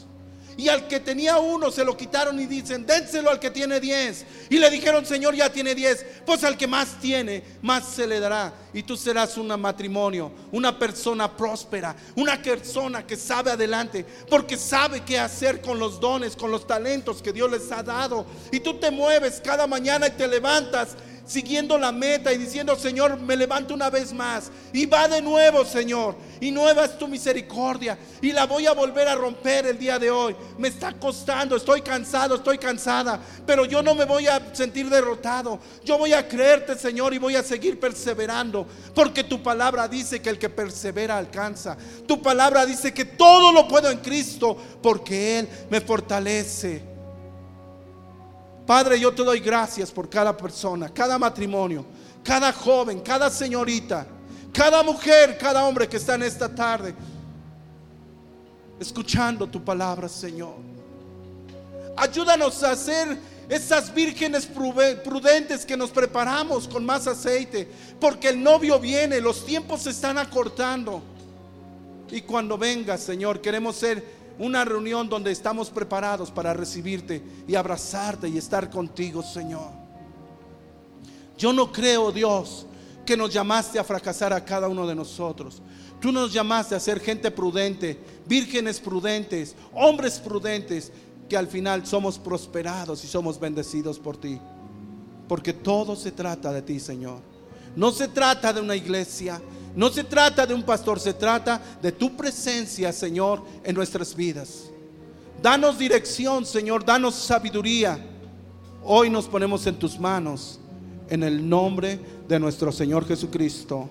[0.57, 4.25] Y al que tenía uno se lo quitaron y dicen, dénselo al que tiene diez.
[4.49, 6.05] Y le dijeron, Señor, ya tiene diez.
[6.25, 8.53] Pues al que más tiene, más se le dará.
[8.73, 15.01] Y tú serás un matrimonio, una persona próspera, una persona que sabe adelante, porque sabe
[15.01, 18.25] qué hacer con los dones, con los talentos que Dios les ha dado.
[18.51, 20.95] Y tú te mueves cada mañana y te levantas
[21.25, 24.51] siguiendo la meta y diciendo, Señor, me levanto una vez más.
[24.71, 26.15] Y va de nuevo, Señor.
[26.39, 27.97] Y nueva es tu misericordia.
[28.21, 30.35] Y la voy a volver a romper el día de hoy.
[30.57, 33.19] Me está costando, estoy cansado, estoy cansada.
[33.45, 35.59] Pero yo no me voy a sentir derrotado.
[35.83, 38.67] Yo voy a creerte, Señor, y voy a seguir perseverando.
[38.93, 41.77] Porque tu palabra dice que el que persevera alcanza.
[42.07, 46.94] Tu palabra dice que todo lo puedo en Cristo porque Él me fortalece.
[48.65, 51.85] Padre, yo te doy gracias por cada persona, cada matrimonio,
[52.23, 54.07] cada joven, cada señorita,
[54.51, 56.95] cada mujer, cada hombre que está en esta tarde
[58.79, 60.55] escuchando tu palabra, Señor.
[61.95, 68.79] Ayúdanos a ser esas vírgenes prudentes que nos preparamos con más aceite, porque el novio
[68.79, 71.01] viene, los tiempos se están acortando.
[72.11, 78.27] Y cuando venga, Señor, queremos ser una reunión donde estamos preparados para recibirte y abrazarte
[78.27, 79.69] y estar contigo, Señor.
[81.37, 82.65] Yo no creo, Dios,
[83.05, 85.61] que nos llamaste a fracasar a cada uno de nosotros.
[85.99, 90.91] Tú nos llamaste a ser gente prudente, vírgenes prudentes, hombres prudentes,
[91.29, 94.39] que al final somos prosperados y somos bendecidos por ti.
[95.27, 97.19] Porque todo se trata de ti, Señor.
[97.75, 99.41] No se trata de una iglesia,
[99.75, 104.69] no se trata de un pastor, se trata de tu presencia, Señor, en nuestras vidas.
[105.41, 107.99] Danos dirección, Señor, danos sabiduría.
[108.83, 110.59] Hoy nos ponemos en tus manos,
[111.09, 113.89] en el nombre de nuestro Señor Jesucristo.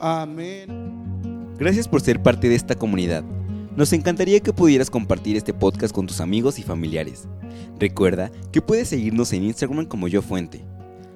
[0.00, 1.56] Amén.
[1.58, 3.22] Gracias por ser parte de esta comunidad.
[3.76, 7.28] Nos encantaría que pudieras compartir este podcast con tus amigos y familiares.
[7.78, 10.64] Recuerda que puedes seguirnos en Instagram como Yo Fuente.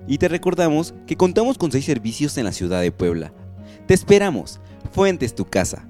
[0.07, 3.33] Y te recordamos que contamos con seis servicios en la ciudad de Puebla.
[3.87, 4.61] Te esperamos.
[4.93, 5.87] Fuente es tu casa.